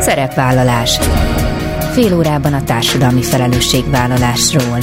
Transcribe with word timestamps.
Szerepvállalás 0.00 0.98
Fél 1.92 2.16
órában 2.16 2.52
a 2.52 2.64
társadalmi 2.64 3.22
felelősségvállalásról. 3.22 4.78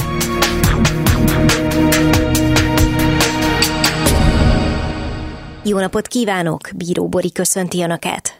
Jó 5.64 5.78
napot 5.78 6.06
kívánok! 6.06 6.60
Bíró 6.76 7.08
Bori 7.08 7.32
köszönti 7.32 7.82
Önöket! 7.82 8.39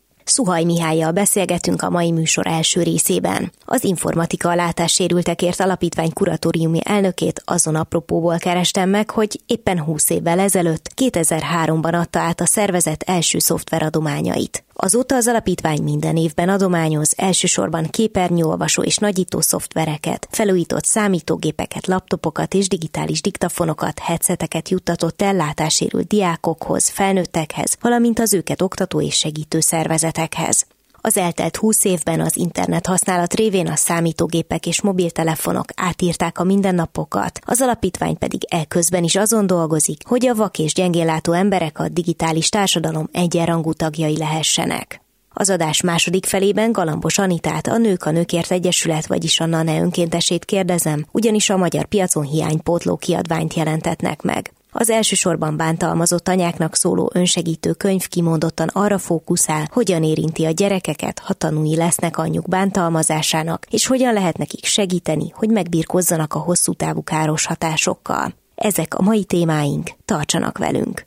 Szuhaj 0.31 0.63
Mihályjal 0.63 1.11
beszélgetünk 1.11 1.81
a 1.81 1.89
mai 1.89 2.11
műsor 2.11 2.47
első 2.47 2.83
részében. 2.83 3.51
Az 3.65 3.83
informatika 3.83 4.49
a 4.49 4.55
látássérültekért 4.55 5.59
alapítvány 5.59 6.13
kuratóriumi 6.13 6.79
elnökét 6.83 7.41
azon 7.45 7.75
apropóból 7.75 8.37
kerestem 8.37 8.89
meg, 8.89 9.09
hogy 9.09 9.39
éppen 9.45 9.79
20 9.79 10.09
évvel 10.09 10.39
ezelőtt, 10.39 10.89
2003-ban 11.01 11.93
adta 11.93 12.19
át 12.19 12.41
a 12.41 12.45
szervezet 12.45 13.03
első 13.03 13.39
szoftveradományait. 13.39 14.63
Azóta 14.73 15.15
az 15.15 15.27
alapítvány 15.27 15.83
minden 15.83 16.17
évben 16.17 16.49
adományoz 16.49 17.13
elsősorban 17.17 17.85
képernyőolvasó 17.89 18.81
és 18.83 18.97
nagyító 18.97 19.41
szoftvereket, 19.41 20.27
felújított 20.31 20.85
számítógépeket, 20.85 21.87
laptopokat 21.87 22.53
és 22.53 22.67
digitális 22.67 23.21
diktafonokat, 23.21 23.99
headseteket 23.99 24.69
juttatott 24.69 25.21
el 25.21 25.33
látásérült 25.33 26.07
diákokhoz, 26.07 26.89
felnőttekhez, 26.89 27.77
valamint 27.81 28.19
az 28.19 28.33
őket 28.33 28.61
oktató 28.61 29.01
és 29.01 29.15
segítő 29.15 29.59
szervezetekhez. 29.59 30.65
Az 31.03 31.17
eltelt 31.17 31.55
20 31.55 31.83
évben 31.83 32.19
az 32.19 32.37
internet 32.37 32.85
használat 32.85 33.33
révén 33.33 33.67
a 33.67 33.75
számítógépek 33.75 34.65
és 34.65 34.81
mobiltelefonok 34.81 35.65
átírták 35.75 36.39
a 36.39 36.43
mindennapokat, 36.43 37.39
az 37.45 37.61
alapítvány 37.61 38.17
pedig 38.17 38.41
elközben 38.49 39.03
is 39.03 39.15
azon 39.15 39.47
dolgozik, 39.47 40.01
hogy 40.07 40.27
a 40.27 40.35
vak 40.35 40.59
és 40.59 40.73
gyengénlátó 40.73 41.31
emberek 41.33 41.79
a 41.79 41.89
digitális 41.89 42.49
társadalom 42.49 43.09
egyenrangú 43.11 43.73
tagjai 43.73 44.17
lehessenek. 44.17 45.01
Az 45.33 45.49
adás 45.49 45.81
második 45.81 46.25
felében 46.25 46.71
Galambos 46.71 47.17
Anitát, 47.17 47.67
a 47.67 47.77
Nők 47.77 48.05
a 48.05 48.11
Nőkért 48.11 48.51
Egyesület, 48.51 49.07
vagyis 49.07 49.39
a 49.39 49.45
NANE 49.45 49.79
önkéntesét 49.79 50.45
kérdezem, 50.45 51.05
ugyanis 51.11 51.49
a 51.49 51.57
magyar 51.57 51.85
piacon 51.85 52.23
hiánypótló 52.23 52.95
kiadványt 52.95 53.53
jelentetnek 53.53 54.21
meg. 54.21 54.51
Az 54.73 54.89
elsősorban 54.89 55.57
bántalmazott 55.57 56.27
anyáknak 56.27 56.75
szóló 56.75 57.11
önsegítő 57.13 57.73
könyv 57.73 58.07
kimondottan 58.07 58.67
arra 58.67 58.97
fókuszál, 58.97 59.67
hogyan 59.71 60.03
érinti 60.03 60.45
a 60.45 60.49
gyerekeket, 60.49 61.19
ha 61.19 61.33
tanúi 61.33 61.75
lesznek 61.75 62.17
anyjuk 62.17 62.47
bántalmazásának, 62.47 63.65
és 63.69 63.87
hogyan 63.87 64.13
lehet 64.13 64.37
nekik 64.37 64.65
segíteni, 64.65 65.29
hogy 65.33 65.49
megbírkozzanak 65.49 66.33
a 66.33 66.39
hosszú 66.39 66.73
távú 66.73 67.03
káros 67.03 67.45
hatásokkal. 67.45 68.33
Ezek 68.55 68.93
a 68.95 69.01
mai 69.01 69.23
témáink, 69.23 69.89
tartsanak 70.05 70.57
velünk! 70.57 71.05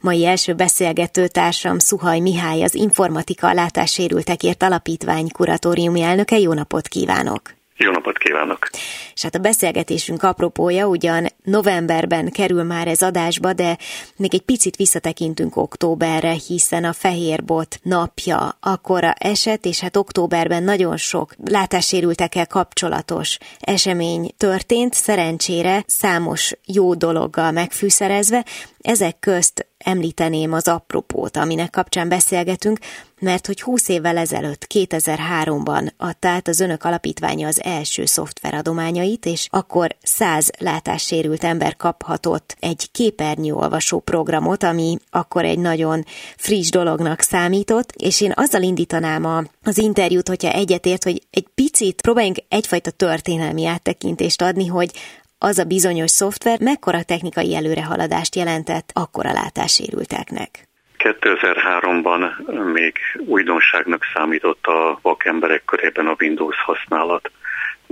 Mai 0.00 0.26
első 0.26 0.54
beszélgető 0.54 1.28
társam 1.28 1.78
Szuhaj 1.78 2.18
Mihály, 2.18 2.62
az 2.62 2.74
Informatika 2.74 3.52
Látássérültekért 3.52 4.62
Alapítvány 4.62 5.28
kuratóriumi 5.28 6.00
elnöke. 6.00 6.38
Jó 6.38 6.52
napot 6.52 6.88
kívánok! 6.88 7.63
Jó 7.76 7.90
napot 7.90 8.18
kívánok! 8.18 8.68
És 9.14 9.22
hát 9.22 9.34
a 9.34 9.38
beszélgetésünk 9.38 10.22
apropója 10.22 10.86
ugyan 10.86 11.26
novemberben 11.42 12.30
kerül 12.30 12.62
már 12.62 12.88
ez 12.88 13.02
adásba, 13.02 13.52
de 13.52 13.78
még 14.16 14.34
egy 14.34 14.42
picit 14.42 14.76
visszatekintünk 14.76 15.56
októberre, 15.56 16.32
hiszen 16.46 16.84
a 16.84 16.92
Fehérbot 16.92 17.78
napja 17.82 18.56
akkora 18.60 19.12
eset, 19.12 19.64
és 19.64 19.80
hát 19.80 19.96
októberben 19.96 20.62
nagyon 20.62 20.96
sok 20.96 21.34
látássérültekkel 21.44 22.46
kapcsolatos 22.46 23.38
esemény 23.58 24.30
történt, 24.36 24.94
szerencsére 24.94 25.82
számos 25.86 26.52
jó 26.66 26.94
dologgal 26.94 27.50
megfűszerezve, 27.50 28.44
ezek 28.80 29.18
közt 29.18 29.66
említeném 29.84 30.52
az 30.52 30.68
apropót, 30.68 31.36
aminek 31.36 31.70
kapcsán 31.70 32.08
beszélgetünk, 32.08 32.78
mert 33.20 33.46
hogy 33.46 33.60
20 33.60 33.88
évvel 33.88 34.16
ezelőtt, 34.16 34.66
2003-ban 34.74 35.90
adta 35.96 36.28
át 36.28 36.48
az 36.48 36.60
önök 36.60 36.84
alapítványa 36.84 37.46
az 37.46 37.62
első 37.62 38.04
szoftveradományait, 38.04 39.26
és 39.26 39.46
akkor 39.50 39.96
100 40.02 40.50
látássérült 40.58 41.44
ember 41.44 41.76
kaphatott 41.76 42.56
egy 42.60 42.90
képernyőolvasó 42.92 44.00
programot, 44.00 44.62
ami 44.62 44.96
akkor 45.10 45.44
egy 45.44 45.58
nagyon 45.58 46.04
friss 46.36 46.70
dolognak 46.70 47.20
számított, 47.20 47.92
és 47.92 48.20
én 48.20 48.32
azzal 48.34 48.62
indítanám 48.62 49.24
a, 49.24 49.42
az 49.62 49.78
interjút, 49.78 50.28
hogyha 50.28 50.52
egyetért, 50.52 51.04
hogy 51.04 51.22
egy 51.30 51.46
picit 51.54 52.00
próbáljunk 52.00 52.38
egyfajta 52.48 52.90
történelmi 52.90 53.66
áttekintést 53.66 54.42
adni, 54.42 54.66
hogy 54.66 54.90
az 55.44 55.58
a 55.58 55.64
bizonyos 55.64 56.10
szoftver 56.10 56.58
mekkora 56.60 57.02
technikai 57.02 57.54
előrehaladást 57.54 58.34
jelentett 58.34 58.90
akkor 58.92 59.26
a 59.26 59.32
látássérülteknek? 59.32 60.50
2003-ban 60.98 62.20
még 62.72 62.98
újdonságnak 63.26 64.02
számított 64.14 64.66
a 64.66 64.98
vakemberek 65.02 65.64
körében 65.64 66.06
a 66.06 66.16
Windows 66.20 66.56
használat. 66.56 67.30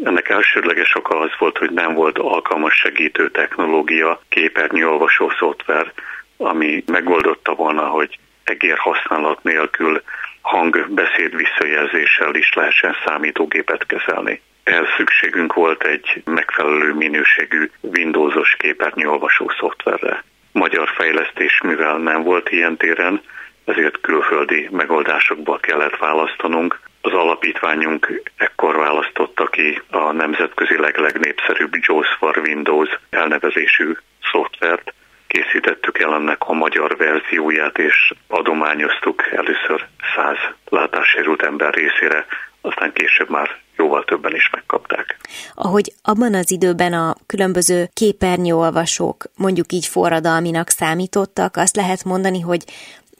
Ennek 0.04 0.28
elsődleges 0.28 0.94
oka 0.94 1.18
az 1.18 1.30
volt, 1.38 1.58
hogy 1.58 1.70
nem 1.70 1.94
volt 1.94 2.18
alkalmas 2.18 2.74
segítő 2.74 3.30
technológia, 3.30 4.20
képernyőolvasó 4.28 5.30
szoftver, 5.38 5.92
ami 6.36 6.84
megoldotta 6.86 7.54
volna, 7.54 7.86
hogy 7.86 8.18
egér 8.44 8.78
használat 8.78 9.42
nélkül 9.42 10.02
hang-beszéd 10.40 11.36
visszajelzéssel 11.36 12.34
is 12.34 12.52
lehessen 12.52 12.94
számítógépet 13.04 13.86
kezelni. 13.86 14.40
Ehhez 14.64 14.88
szükségünk 14.96 15.54
volt 15.54 15.82
egy 15.82 16.22
megfelelő 16.24 16.94
minőségű 16.94 17.70
Windowsos 17.80 18.56
képernyőolvasó 18.58 19.50
szoftverre. 19.58 20.24
Magyar 20.52 20.88
fejlesztés, 20.88 21.60
mivel 21.60 21.98
nem 21.98 22.22
volt 22.22 22.50
ilyen 22.50 22.76
téren, 22.76 23.22
ezért 23.64 24.00
külföldi 24.00 24.68
megoldásokból 24.70 25.58
kellett 25.58 25.96
választanunk. 25.96 26.80
Az 27.00 27.12
alapítványunk 27.12 28.22
ekkor 28.36 28.76
választotta 28.76 29.46
ki 29.46 29.82
a 29.90 30.12
nemzetközileg 30.12 30.96
legnépszerűbb 30.96 31.72
JAWS 31.80 32.08
for 32.18 32.38
Windows 32.38 32.98
elnevezésű 33.10 33.92
szoftvert. 34.32 34.94
Készítettük 35.26 35.98
el 35.98 36.14
ennek 36.14 36.42
a 36.46 36.52
magyar 36.52 36.96
verzióját, 36.96 37.78
és 37.78 38.12
adományoztuk 38.28 39.22
először 39.32 39.86
száz 40.14 40.38
látássérült 40.68 41.42
ember 41.42 41.74
részére, 41.74 42.26
aztán 42.62 42.92
később 42.92 43.30
már 43.30 43.60
jóval 43.76 44.04
többen 44.04 44.34
is 44.34 44.50
megkapták. 44.52 45.16
Ahogy 45.54 45.92
abban 46.02 46.34
az 46.34 46.50
időben 46.50 46.92
a 46.92 47.14
különböző 47.26 47.88
képernyőolvasók 47.92 49.24
mondjuk 49.36 49.72
így 49.72 49.86
forradalminak 49.86 50.68
számítottak, 50.68 51.56
azt 51.56 51.76
lehet 51.76 52.04
mondani, 52.04 52.40
hogy 52.40 52.64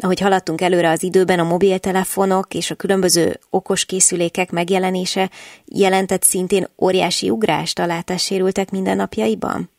ahogy 0.01 0.21
haladtunk 0.21 0.61
előre 0.61 0.91
az 0.91 1.03
időben, 1.03 1.39
a 1.39 1.45
mobiltelefonok 1.45 2.55
és 2.55 2.71
a 2.71 2.75
különböző 2.75 3.39
okos 3.51 3.85
készülékek 3.85 4.51
megjelenése 4.51 5.31
jelentett 5.65 6.23
szintén 6.23 6.67
óriási 6.79 7.31
ugrást 7.31 7.79
a 7.79 7.87
látássérültek 7.87 8.71
mindennapjaiban? 8.71 9.71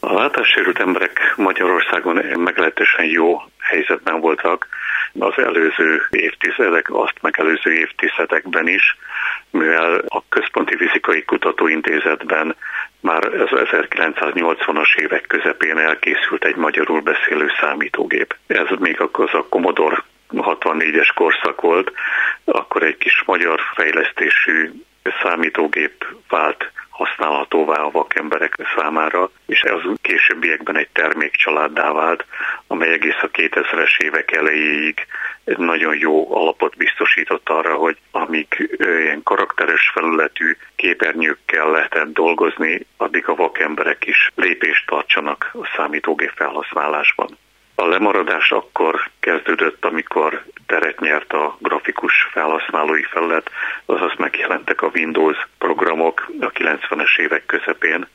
A 0.00 0.12
látássérült 0.12 0.78
emberek 0.78 1.34
Magyarországon 1.36 2.16
meglehetősen 2.36 3.04
jó 3.04 3.36
helyzetben 3.58 4.20
voltak 4.20 4.68
az 5.18 5.38
előző 5.38 6.02
évtizedek, 6.10 6.90
azt 6.90 7.14
megelőző 7.20 7.72
évtizedekben 7.72 8.68
is, 8.68 8.96
mivel 9.50 10.02
a 10.08 10.22
Központi 10.28 10.76
Fizikai 10.76 11.24
Kutatóintézetben 11.24 12.56
már 13.00 13.24
az 13.24 13.48
1980-as 13.52 14.94
évek 14.96 15.26
közepén 15.26 15.78
elkészült 15.78 16.44
egy 16.44 16.56
magyarul 16.56 17.00
beszélő 17.00 17.50
számítógép. 17.60 18.36
Ez 18.46 18.66
még 18.78 19.00
az 19.00 19.34
a 19.34 19.46
Commodore 19.48 20.04
64-es 20.32 21.10
korszak 21.14 21.60
volt, 21.60 21.92
akkor 22.44 22.82
egy 22.82 22.96
kis 22.96 23.22
magyar 23.26 23.60
fejlesztésű 23.74 24.70
számítógép 25.22 26.06
vált 26.28 26.70
használhatóvá 26.88 27.80
a 27.80 27.90
vakemberek 27.90 28.54
számára, 28.76 29.30
és 29.46 29.60
ez 29.60 29.80
későbbiekben 30.02 30.76
egy 30.76 30.88
termékcsaláddá 30.92 31.92
vált, 31.92 32.24
amely 32.66 32.92
egész 32.92 33.22
a 33.22 33.30
2000-es 33.30 33.98
évek 33.98 34.32
elejéig 34.32 35.06
nagyon 35.44 35.96
jó 35.98 36.36
alapot 36.36 36.76
biztosított 36.76 37.48
arra, 37.48 37.74
hogy 37.74 37.96
amíg 38.10 38.76
ilyen 38.78 39.22
karakteres 39.22 39.90
felületű 39.94 40.56
képernyőkkel 40.76 41.70
lehetett 41.70 42.12
dolgozni, 42.12 42.86
addig 42.96 43.28
a 43.28 43.34
vakemberek 43.34 44.06
is 44.06 44.30
lépést 44.34 44.86
tartsanak 44.86 45.50
a 45.52 45.70
számítógép 45.76 46.32
felhasználásban. 46.34 47.38
A 47.80 47.86
lemaradás 47.86 48.50
akkor 48.50 49.10
kezdődött, 49.20 49.84
amikor 49.84 50.44
teret 50.66 51.00
nyert 51.00 51.32
a 51.32 51.56
grafikus 51.60 52.28
felhasználói 52.32 53.02
felület, 53.02 53.50
azaz 53.86 54.12
megjelentek 54.18 54.82
a 54.82 54.90
Windows 54.94 55.36
programok 55.58 56.30
a 56.40 56.50
90-es 56.50 57.18
évek 57.18 57.46
közepén, 57.46 58.06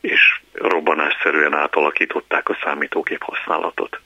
és 0.00 0.40
robbanásszerűen 0.52 1.54
átalakították 1.54 2.48
a 2.48 2.58
számítógép 2.62 3.22
használatot. 3.22 4.00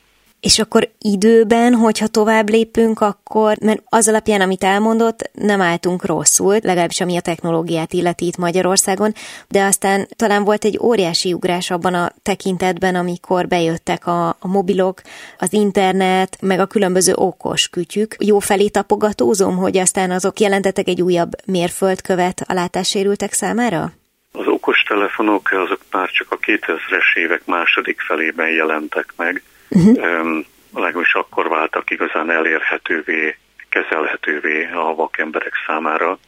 És 0.44 0.58
akkor 0.58 0.88
időben, 0.98 1.74
hogyha 1.74 2.06
tovább 2.06 2.48
lépünk, 2.48 3.00
akkor, 3.00 3.56
mert 3.60 3.82
az 3.88 4.08
alapján, 4.08 4.40
amit 4.40 4.64
elmondott, 4.64 5.30
nem 5.32 5.60
álltunk 5.60 6.04
rosszul, 6.06 6.58
legalábbis 6.62 7.00
ami 7.00 7.16
a 7.16 7.20
technológiát 7.20 7.92
illeti 7.92 8.26
itt 8.26 8.36
Magyarországon, 8.36 9.12
de 9.48 9.62
aztán 9.62 10.06
talán 10.16 10.44
volt 10.44 10.64
egy 10.64 10.78
óriási 10.82 11.32
ugrás 11.32 11.70
abban 11.70 11.94
a 11.94 12.12
tekintetben, 12.22 12.94
amikor 12.94 13.48
bejöttek 13.48 14.06
a, 14.06 14.28
a 14.28 14.48
mobilok, 14.48 15.00
az 15.38 15.52
internet, 15.52 16.36
meg 16.40 16.60
a 16.60 16.66
különböző 16.66 17.12
okos 17.14 17.68
kütyük. 17.68 18.14
Jó 18.18 18.38
felé 18.38 18.68
tapogatózom, 18.68 19.56
hogy 19.56 19.76
aztán 19.76 20.10
azok 20.10 20.40
jelentettek 20.40 20.88
egy 20.88 21.02
újabb 21.02 21.30
mérföldkövet 21.46 22.44
a 22.46 22.52
látássérültek 22.52 23.32
számára? 23.32 23.92
Az 24.32 24.46
okostelefonok 24.46 25.50
azok 25.52 25.80
már 25.90 26.10
csak 26.10 26.26
a 26.30 26.38
2000-es 26.38 27.16
évek 27.16 27.42
második 27.46 28.00
felében 28.00 28.48
jelentek 28.48 29.12
meg, 29.16 29.42
Uh-huh. 29.74 30.44
Legalábbis 30.74 31.14
akkor 31.14 31.48
váltak 31.48 31.90
igazán 31.90 32.30
elérhetővé, 32.30 33.36
kezelhetővé 33.68 34.68
a 34.72 34.94
vakemberek 34.94 35.52
számára. 35.66 36.18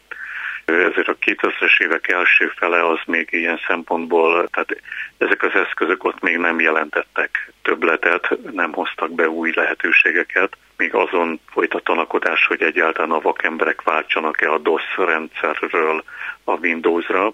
Ezért 0.65 1.09
a 1.09 1.17
2000-es 1.21 1.81
évek 1.83 2.09
első 2.09 2.53
fele 2.57 2.87
az 2.87 2.99
még 3.07 3.29
ilyen 3.31 3.61
szempontból, 3.67 4.49
tehát 4.49 4.81
ezek 5.19 5.43
az 5.43 5.55
eszközök 5.55 6.05
ott 6.05 6.21
még 6.21 6.37
nem 6.37 6.61
jelentettek 6.61 7.53
többletet, 7.63 8.53
nem 8.53 8.73
hoztak 8.73 9.11
be 9.11 9.29
új 9.29 9.53
lehetőségeket, 9.55 10.57
még 10.77 10.95
azon 10.95 11.41
folyt 11.51 11.75
a 11.75 11.81
tanakodás, 11.81 12.47
hogy 12.47 12.63
egyáltalán 12.63 13.11
a 13.11 13.21
vakemberek 13.21 13.83
váltsanak-e 13.83 14.53
a 14.53 14.59
DOS 14.59 14.97
rendszerről 14.97 16.05
a 16.45 16.53
Windowsra, 16.53 17.33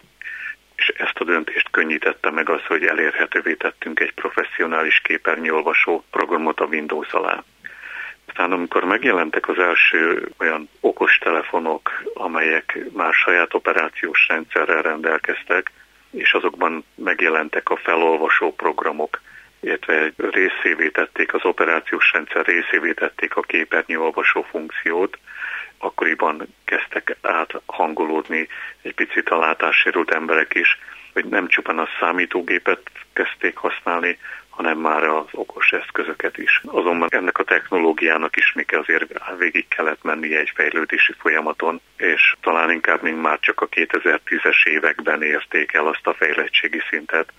és 0.83 0.89
ezt 0.89 1.19
a 1.19 1.25
döntést 1.25 1.71
könnyítette 1.71 2.31
meg 2.31 2.49
az, 2.49 2.65
hogy 2.67 2.85
elérhetővé 2.85 3.55
tettünk 3.55 4.01
egy 4.01 4.13
professzionális 4.13 5.01
képernyőolvasó 5.01 6.05
programot 6.11 6.61
a 6.61 6.65
Windows 6.65 7.13
alá. 7.13 7.45
Aztán 8.27 8.53
amikor 8.53 8.85
megjelentek 8.85 9.49
az 9.49 9.59
első 9.59 10.29
olyan 10.39 10.69
okos 10.81 11.19
telefonok, 11.19 12.03
amelyek 12.15 12.79
már 12.93 13.13
saját 13.13 13.55
operációs 13.55 14.27
rendszerrel 14.29 14.83
rendelkeztek, 14.83 15.71
és 16.11 16.33
azokban 16.33 16.85
megjelentek 16.95 17.71
a 17.71 17.77
felolvasó 17.77 18.55
programok, 18.55 19.21
illetve 19.61 20.13
részévé 20.17 20.89
tették, 20.89 21.35
az 21.35 21.45
operációs 21.45 22.13
rendszer 22.13 22.47
részévé 22.47 22.93
tették 22.93 23.37
a 23.37 23.41
képernyőolvasó 23.41 24.43
funkciót, 24.43 25.19
akkoriban 25.83 26.55
kezdtek 26.65 27.17
áthangolódni 27.21 28.49
egy 28.83 28.95
picit 28.95 29.29
a 29.29 29.39
látássérült 29.39 30.11
emberek 30.11 30.55
is, 30.55 30.79
hogy 31.13 31.25
nem 31.25 31.49
csupán 31.49 31.79
a 31.79 31.89
számítógépet 32.01 32.81
kezdték 33.13 33.57
használni, 33.57 34.19
hanem 34.49 34.79
már 34.79 35.03
az 35.05 35.27
okos 35.33 35.73
eszközöket 35.73 36.39
is. 36.39 36.61
Azonban 36.65 37.09
ennek 37.11 37.39
a 37.39 37.45
technológiának 37.45 38.37
is 38.37 38.53
még 38.53 38.75
azért 38.75 39.05
végig 39.39 39.69
kellett 39.69 40.03
mennie 40.03 40.39
egy 40.39 40.53
fejlődési 40.55 41.13
folyamaton, 41.19 41.81
és 41.97 42.35
talán 42.41 42.71
inkább 42.71 43.03
még 43.03 43.15
már 43.15 43.39
csak 43.41 43.61
a 43.61 43.69
2010-es 43.69 44.65
években 44.65 45.23
érték 45.23 45.73
el 45.73 45.87
azt 45.87 46.07
a 46.07 46.15
fejlettségi 46.15 46.83
szintet, 46.91 47.33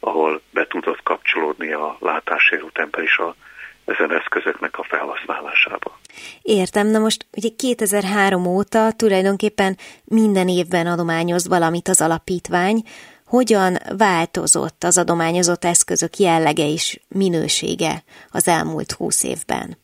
ahol 0.00 0.40
be 0.50 0.66
tudott 0.66 1.02
kapcsolódni 1.02 1.72
a 1.72 1.96
látássérült 2.00 2.78
ember 2.78 3.02
is 3.02 3.18
a 3.18 3.34
ezen 3.88 4.12
eszközöknek 4.12 4.78
a 4.78 4.82
felhasználásába. 4.82 5.98
Értem, 6.42 6.86
na 6.86 6.98
most 6.98 7.26
ugye 7.36 7.48
2003 7.56 8.46
óta 8.46 8.92
tulajdonképpen 8.96 9.76
minden 10.04 10.48
évben 10.48 10.86
adományoz 10.86 11.48
valamit 11.48 11.88
az 11.88 12.00
alapítvány. 12.00 12.82
Hogyan 13.26 13.76
változott 13.98 14.84
az 14.84 14.98
adományozott 14.98 15.64
eszközök 15.64 16.16
jellege 16.16 16.66
és 16.72 17.00
minősége 17.08 17.92
az 18.30 18.48
elmúlt 18.48 18.92
húsz 18.92 19.24
évben? 19.24 19.78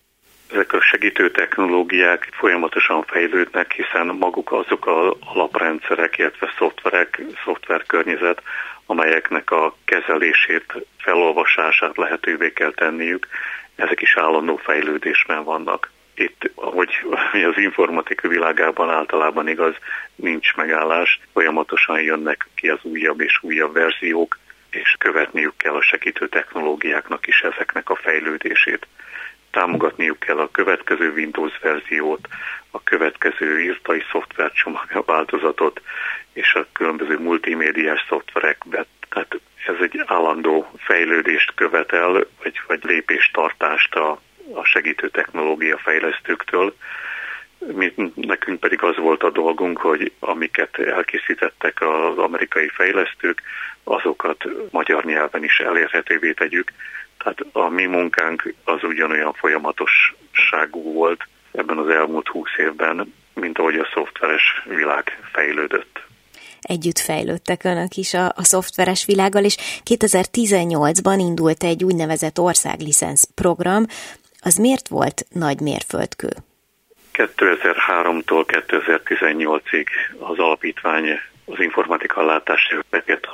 Ezek 0.52 0.72
a 0.72 0.80
segítő 0.80 1.30
technológiák 1.30 2.28
folyamatosan 2.32 3.02
fejlődnek, 3.02 3.72
hiszen 3.72 4.06
maguk 4.06 4.52
azok 4.52 4.86
a 4.86 5.16
alaprendszerek, 5.20 6.18
illetve 6.18 6.54
szoftverek, 6.58 7.22
szoftverkörnyezet, 7.44 8.42
amelyeknek 8.86 9.50
a 9.50 9.76
kezelését, 9.84 10.64
felolvasását 10.98 11.96
lehetővé 11.96 12.52
kell 12.52 12.72
tenniük, 12.72 13.26
ezek 13.76 14.00
is 14.00 14.16
állandó 14.16 14.56
fejlődésben 14.56 15.44
vannak. 15.44 15.90
Itt, 16.14 16.50
ahogy 16.54 16.90
az 17.50 17.58
informatika 17.58 18.28
világában 18.28 18.90
általában 18.90 19.48
igaz, 19.48 19.74
nincs 20.14 20.54
megállás, 20.54 21.20
folyamatosan 21.32 22.00
jönnek 22.00 22.48
ki 22.54 22.68
az 22.68 22.78
újabb 22.82 23.20
és 23.20 23.38
újabb 23.42 23.72
verziók, 23.72 24.38
és 24.70 24.96
követniük 24.98 25.56
kell 25.56 25.74
a 25.74 25.82
segítő 25.82 26.28
technológiáknak 26.28 27.26
is 27.26 27.40
ezeknek 27.40 27.90
a 27.90 27.96
fejlődését. 27.96 28.86
Támogatniuk 29.50 30.18
kell 30.18 30.38
a 30.38 30.50
következő 30.50 31.12
Windows 31.12 31.58
verziót, 31.62 32.28
a 32.70 32.82
következő 32.82 33.60
írtai 33.60 34.02
szoftvercsomag 34.10 35.02
változatot, 35.06 35.80
és 36.32 36.54
a 36.54 36.66
különböző 36.72 37.18
multimédiás 37.18 38.04
szoftverekbe. 38.08 38.86
Tehát 39.14 39.40
ez 39.66 39.74
egy 39.80 40.02
állandó 40.06 40.70
fejlődést 40.76 41.52
követel, 41.54 42.12
vagy, 42.42 42.60
vagy 42.66 42.84
lépéstartást 42.84 43.94
a, 43.94 44.20
a 44.54 44.64
segítő 44.64 45.08
technológia 45.08 45.78
fejlesztőktől. 45.78 46.76
Mi, 47.58 47.92
nekünk 48.14 48.60
pedig 48.60 48.82
az 48.82 48.96
volt 48.96 49.22
a 49.22 49.30
dolgunk, 49.30 49.78
hogy 49.78 50.12
amiket 50.18 50.78
elkészítettek 50.78 51.80
az 51.80 52.18
amerikai 52.18 52.68
fejlesztők, 52.68 53.42
azokat 53.84 54.44
magyar 54.70 55.04
nyelven 55.04 55.44
is 55.44 55.58
elérhetővé 55.58 56.32
tegyük. 56.32 56.72
Tehát 57.18 57.38
a 57.52 57.68
mi 57.68 57.86
munkánk 57.86 58.54
az 58.64 58.84
ugyanolyan 58.84 59.32
folyamatosságú 59.32 60.92
volt 60.92 61.28
ebben 61.52 61.78
az 61.78 61.88
elmúlt 61.88 62.28
húsz 62.28 62.56
évben, 62.56 63.14
mint 63.34 63.58
ahogy 63.58 63.78
a 63.78 63.88
szoftveres 63.94 64.62
világ 64.64 65.18
fejlődött 65.32 66.04
együtt 66.68 66.98
fejlődtek 66.98 67.64
önök 67.64 67.94
is 67.96 68.14
a, 68.14 68.24
a 68.26 68.44
szoftveres 68.44 69.04
világgal, 69.04 69.44
és 69.44 69.56
2018-ban 69.90 71.16
indult 71.18 71.64
egy 71.64 71.84
úgynevezett 71.84 72.38
országlicensz 72.38 73.28
program. 73.34 73.86
Az 74.40 74.56
miért 74.56 74.88
volt 74.88 75.26
nagy 75.32 75.60
mérföldkő? 75.60 76.28
2003-tól 77.14 78.44
2018-ig 78.46 79.86
az 80.18 80.38
alapítvány, 80.38 81.08
az 81.44 81.60
informatika 81.60 82.24
látási 82.24 82.76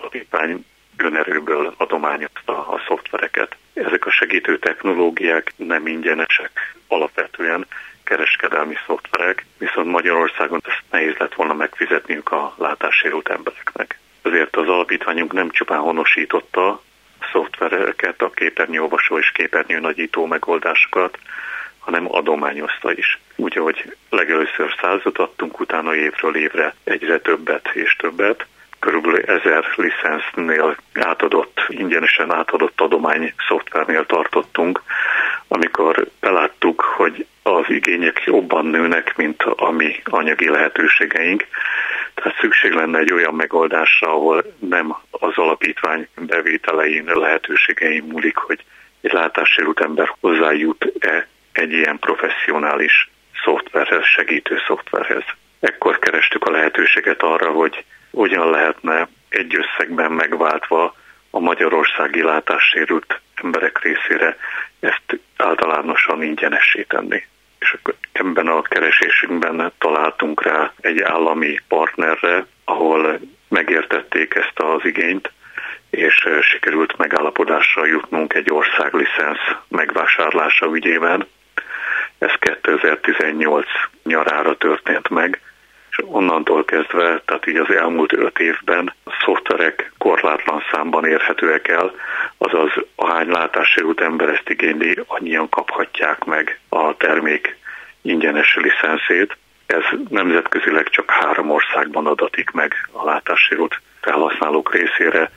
alapítvány 0.00 0.64
önerőből 0.97 1.75
adományozta 1.76 2.69
a 2.69 2.81
szoftvereket. 2.87 3.57
Ezek 3.73 4.07
a 4.07 4.11
segítő 4.11 4.59
technológiák 4.59 5.52
nem 5.57 5.87
ingyenesek 5.87 6.76
alapvetően, 6.88 7.66
kereskedelmi 8.11 8.76
szoftverek, 8.87 9.45
viszont 9.59 9.87
Magyarországon 9.87 10.61
ezt 10.64 10.83
nehéz 10.90 11.14
lett 11.19 11.35
volna 11.35 11.55
megfizetniük 11.55 12.33
a 12.33 12.55
látássérült 12.59 13.29
embereknek. 13.29 13.99
Ezért 14.23 14.57
az 14.57 14.69
alapítványunk 14.69 15.33
nem 15.33 15.50
csupán 15.50 15.79
honosította 15.79 16.69
a 16.69 16.81
szoftvereket, 17.33 18.23
a 18.23 18.31
képernyőolvasó 18.31 19.19
és 19.19 19.31
képernyő 19.33 19.81
nagyító 19.81 20.26
megoldásokat, 20.26 21.19
hanem 21.79 22.14
adományozta 22.14 22.93
is. 22.93 23.19
Úgyhogy 23.37 23.97
legelőször 24.09 24.75
százat 24.81 25.19
adtunk, 25.19 25.61
utána 25.61 25.95
évről 25.95 26.37
évre 26.37 26.75
egyre 26.85 27.21
többet 27.21 27.71
és 27.73 27.97
többet. 27.97 28.47
Körülbelül 28.79 29.21
ezer 29.21 29.64
licensznél 29.76 30.76
átadott, 30.95 31.64
ingyenesen 31.69 32.33
átadott 32.33 32.81
adomány 32.81 33.35
szoftvernél 33.49 34.07
tartottunk, 34.07 34.83
amikor 35.52 36.07
beláttuk, 36.21 36.80
hogy 36.80 37.26
az 37.42 37.64
igények 37.69 38.23
jobban 38.25 38.66
nőnek, 38.66 39.16
mint 39.16 39.42
a 39.42 39.71
mi 39.71 40.02
anyagi 40.04 40.49
lehetőségeink. 40.49 41.47
Tehát 42.14 42.38
szükség 42.40 42.73
lenne 42.73 42.99
egy 42.99 43.12
olyan 43.12 43.35
megoldásra, 43.35 44.09
ahol 44.09 44.45
nem 44.59 44.97
az 45.11 45.33
alapítvány 45.35 46.09
bevételein, 46.14 47.04
lehetőségein 47.04 48.04
múlik, 48.04 48.37
hogy 48.37 48.64
egy 49.00 49.12
látássérült 49.12 49.80
ember 49.80 50.14
hozzájut-e 50.21 51.28
egy 51.52 51.73
ilyen 51.73 51.99
professzionális 51.99 53.11
szoftverhez, 53.45 54.04
segítő 54.04 54.59
szoftverhez. 54.66 55.25
Ekkor 55.61 55.99
kerestük 55.99 56.45
a 56.45 56.50
lehetőséget 56.50 57.23
arra, 57.23 57.50
hogy 57.50 57.85
hogyan 58.11 58.50
lehetne 58.50 59.09
egy 59.28 59.57
összegben 59.57 60.12
megváltva 60.12 60.95
a 61.30 61.38
magyarországi 61.38 62.23
látássérült 62.23 63.21
emberek 63.42 63.82
részére 63.82 64.37
ezt 64.80 65.18
általánosan 65.37 66.23
ingyenessé 66.23 66.82
tenni. 66.82 67.25
És 67.59 67.73
akkor 67.73 67.94
ebben 68.12 68.47
a 68.47 68.62
keresésünkben 68.62 69.73
találtunk 69.78 70.42
rá 70.42 70.73
egy 70.80 71.00
állami 71.00 71.59
partnerre, 71.68 72.47
ahol 72.64 73.20
megértették 73.49 74.35
ezt 74.35 74.59
az 74.59 74.85
igényt, 74.85 75.32
és 75.90 76.28
sikerült 76.40 76.97
megállapodásra 76.97 77.87
jutnunk 77.87 78.35
egy 78.35 78.50
országlicensz 78.50 79.54
megvásárlása 79.68 80.66
ügyében. 80.66 81.26
Ez 82.18 82.32
2018 82.38 83.66
nyarára 84.02 84.56
történt 84.56 85.09
meg, 85.09 85.40
onnantól 86.07 86.64
kezdve, 86.64 87.23
tehát 87.25 87.47
így 87.47 87.57
az 87.57 87.71
elmúlt 87.71 88.12
öt 88.12 88.38
évben 88.38 88.95
a 89.04 89.11
szoftverek 89.25 89.92
korlátlan 89.99 90.62
számban 90.73 91.04
érhetőek 91.04 91.69
el, 91.69 91.92
azaz 92.38 92.71
ahány 92.95 93.28
látássérült 93.28 94.00
ember 94.00 94.28
ezt 94.28 94.49
igényli, 94.49 94.99
annyian 95.07 95.49
kaphatják 95.49 96.25
meg 96.25 96.61
a 96.69 96.97
termék 96.97 97.57
ingyenes 98.02 98.57
licenszét. 98.57 99.37
Ez 99.66 99.83
nemzetközileg 100.09 100.88
csak 100.88 101.11
három 101.11 101.50
országban 101.50 102.07
adatik 102.07 102.50
meg 102.50 102.75
a 102.92 103.04
látássérült 103.04 103.80
felhasználók 104.00 104.75
részére, 104.75 105.30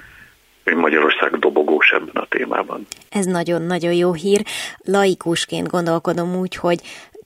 Magyarország 0.72 1.40
dobogós 1.40 1.90
ebben 1.90 2.24
a 2.24 2.26
témában. 2.30 2.88
Ez 3.10 3.26
nagyon-nagyon 3.26 3.94
jó 3.94 4.14
hír. 4.14 4.42
Laikusként 4.78 5.68
gondolkodom 5.68 6.36
úgy, 6.36 6.56
hogy 6.56 6.80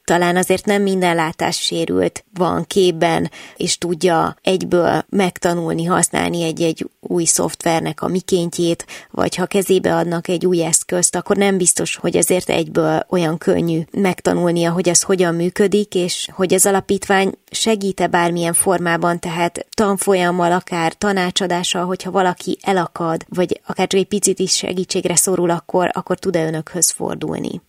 talán 0.07 0.35
azért 0.35 0.65
nem 0.65 0.81
minden 0.81 1.15
látássérült 1.15 2.25
van 2.33 2.65
képben, 2.67 3.31
és 3.55 3.77
tudja 3.77 4.35
egyből 4.41 5.05
megtanulni, 5.09 5.85
használni 5.85 6.43
egy-egy 6.43 6.89
új 6.99 7.25
szoftvernek 7.25 8.01
a 8.01 8.07
mikéntjét, 8.07 8.85
vagy 9.11 9.35
ha 9.35 9.45
kezébe 9.45 9.95
adnak 9.95 10.27
egy 10.27 10.45
új 10.45 10.63
eszközt, 10.63 11.15
akkor 11.15 11.35
nem 11.35 11.57
biztos, 11.57 11.95
hogy 11.95 12.17
azért 12.17 12.49
egyből 12.49 13.05
olyan 13.09 13.37
könnyű 13.37 13.81
megtanulnia, 13.91 14.71
hogy 14.71 14.89
ez 14.89 15.01
hogyan 15.01 15.35
működik, 15.35 15.95
és 15.95 16.29
hogy 16.31 16.53
az 16.53 16.65
alapítvány 16.65 17.31
segít-e 17.51 18.07
bármilyen 18.07 18.53
formában, 18.53 19.19
tehát 19.19 19.65
tanfolyammal, 19.69 20.51
akár 20.51 20.93
tanácsadással, 20.93 21.85
hogyha 21.85 22.11
valaki 22.11 22.57
elakad, 22.61 23.25
vagy 23.29 23.61
akár 23.65 23.87
csak 23.87 23.99
egy 23.99 24.07
picit 24.07 24.39
is 24.39 24.55
segítségre 24.55 25.15
szorul, 25.15 25.49
akkor, 25.49 25.89
akkor 25.93 26.19
tud-e 26.19 26.45
önökhöz 26.45 26.91
fordulni? 26.91 27.61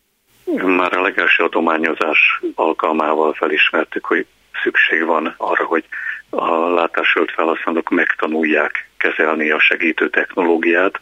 Már 0.57 0.97
a 0.97 1.03
legelső 1.03 1.45
adományozás 1.45 2.41
alkalmával 2.55 3.33
felismertük, 3.33 4.05
hogy 4.05 4.27
szükség 4.63 5.05
van 5.05 5.35
arra, 5.37 5.65
hogy 5.65 5.85
a 6.31 6.69
látásölt 6.69 7.31
felhasználók 7.31 7.89
megtanulják 7.89 8.89
kezelni 8.99 9.51
a 9.51 9.59
segítő 9.59 10.11
technológiát, 10.11 11.01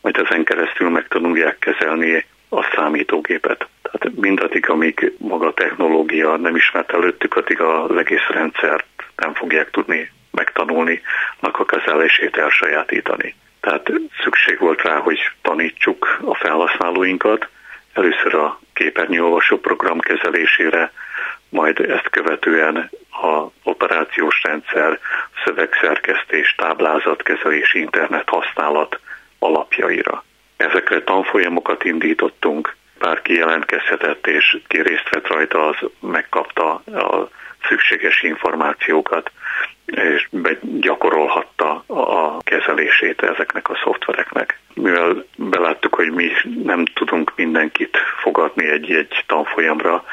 majd 0.00 0.16
ezen 0.16 0.44
keresztül 0.44 0.88
megtanulják 0.88 1.58
kezelni 1.58 2.24
a 2.48 2.62
számítógépet. 2.74 3.68
Tehát 3.82 4.16
mindaddig, 4.20 4.68
amíg 4.70 5.12
maga 5.18 5.46
a 5.46 5.54
technológia 5.54 6.36
nem 6.36 6.56
ismert 6.56 6.92
előttük, 6.92 7.36
addig 7.36 7.60
a 7.60 7.98
egész 7.98 8.26
rendszert 8.28 8.86
nem 9.16 9.34
fogják 9.34 9.70
tudni 9.70 10.10
megtanulni, 10.30 11.02
a 11.40 11.64
kezelését 11.64 12.36
elsajátítani. 12.36 13.34
Tehát 13.60 13.92
szükség 14.22 14.58
volt 14.58 14.82
rá, 14.82 14.96
hogy 14.98 15.18
tanítsuk 15.42 16.18
a 16.24 16.34
felhasználóinkat, 16.34 17.48
először 17.96 18.34
a 18.34 18.58
képernyőolvasó 18.72 19.58
program 19.58 19.98
kezelésére, 20.00 20.92
majd 21.48 21.78
ezt 21.80 22.08
követően 22.10 22.90
a 23.10 23.46
operációs 23.62 24.42
rendszer, 24.42 24.98
szövegszerkesztés, 25.44 26.54
táblázatkezelés, 26.56 27.74
internet 27.74 28.28
használat 28.28 29.00
alapjaira. 29.38 30.24
Ezekre 30.56 31.02
tanfolyamokat 31.02 31.84
indítottunk, 31.84 32.76
bárki 32.98 33.34
jelentkezhetett 33.34 34.26
és 34.26 34.58
ki 34.66 34.82
vett 34.82 35.26
rajta, 35.26 35.66
az 35.66 35.76
megkapta 36.00 36.74
a 36.84 37.28
szükséges 37.68 38.22
információkat, 38.22 39.30
és 39.86 40.28
gyakorolhatta 40.60 41.84
a 41.86 42.38
kezelését 42.42 43.22
ezeknek 43.22 43.68
a 43.68 43.78
szoftvereknek. 43.84 44.58
Mivel 44.82 45.24
beláttuk, 45.36 45.94
hogy 45.94 46.12
mi 46.12 46.30
nem 46.62 46.84
tudunk 46.84 47.32
mindenkit 47.36 47.98
fogadni 48.22 48.68
egy-egy 48.68 49.24
tanfolyamra, 49.26 50.04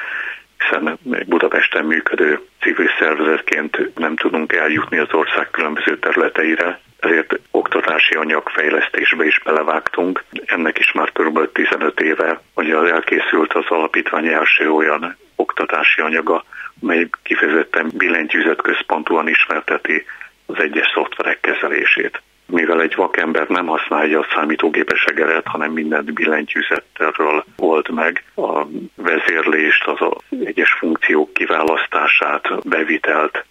hiszen 0.57 0.97
Budapesten 1.25 1.85
működő 1.85 2.39
civil 2.61 2.89
szervezetként 2.99 3.91
nem 3.95 4.15
tudunk 4.15 4.53
eljutni 4.53 4.97
az 4.97 5.13
ország 5.13 5.49
különböző 5.51 5.99
területeire, 5.99 6.79
ezért 6.99 7.39
oktatási 7.51 8.13
anyagfejlesztésbe 8.13 9.25
is 9.25 9.41
belevágtunk. 9.43 10.23
Ennek 10.45 10.79
is 10.79 10.91
már 10.91 11.11
kb. 11.11 11.51
15 11.51 11.99
éve, 11.99 12.41
hogy 12.53 12.71
az 12.71 12.89
elkészült 12.89 13.53
az 13.53 13.65
alapítvány 13.67 14.27
első 14.27 14.71
olyan 14.71 15.17
oktatási 15.35 16.01
anyaga, 16.01 16.43
mely 16.79 17.07
kifejezetten 17.23 17.91
billentyűzet 17.93 18.61
központúan 18.61 19.27
ismerteti 19.27 20.05
az 20.45 20.59
egyes 20.59 20.91
szoftverek 20.93 21.39
kezelését. 21.39 22.21
Mivel 22.53 22.81
egy 22.81 22.95
vakember 22.95 23.47
nem 23.47 23.65
használja 23.65 24.19
a 24.19 24.27
számítógépes 24.35 25.03
egeret, 25.03 25.47
hanem 25.47 25.71
mindent 25.71 26.13
billentyűzetről 26.13 27.43
old 27.57 27.89
meg, 27.89 28.23
a 28.35 28.65
vezérlést, 28.95 29.87
az 29.87 30.01
a 30.01 30.17
egyes 30.45 30.71
funkciók 30.71 31.33
kiválasztását, 31.33 32.67
bevitelt, 32.69 33.45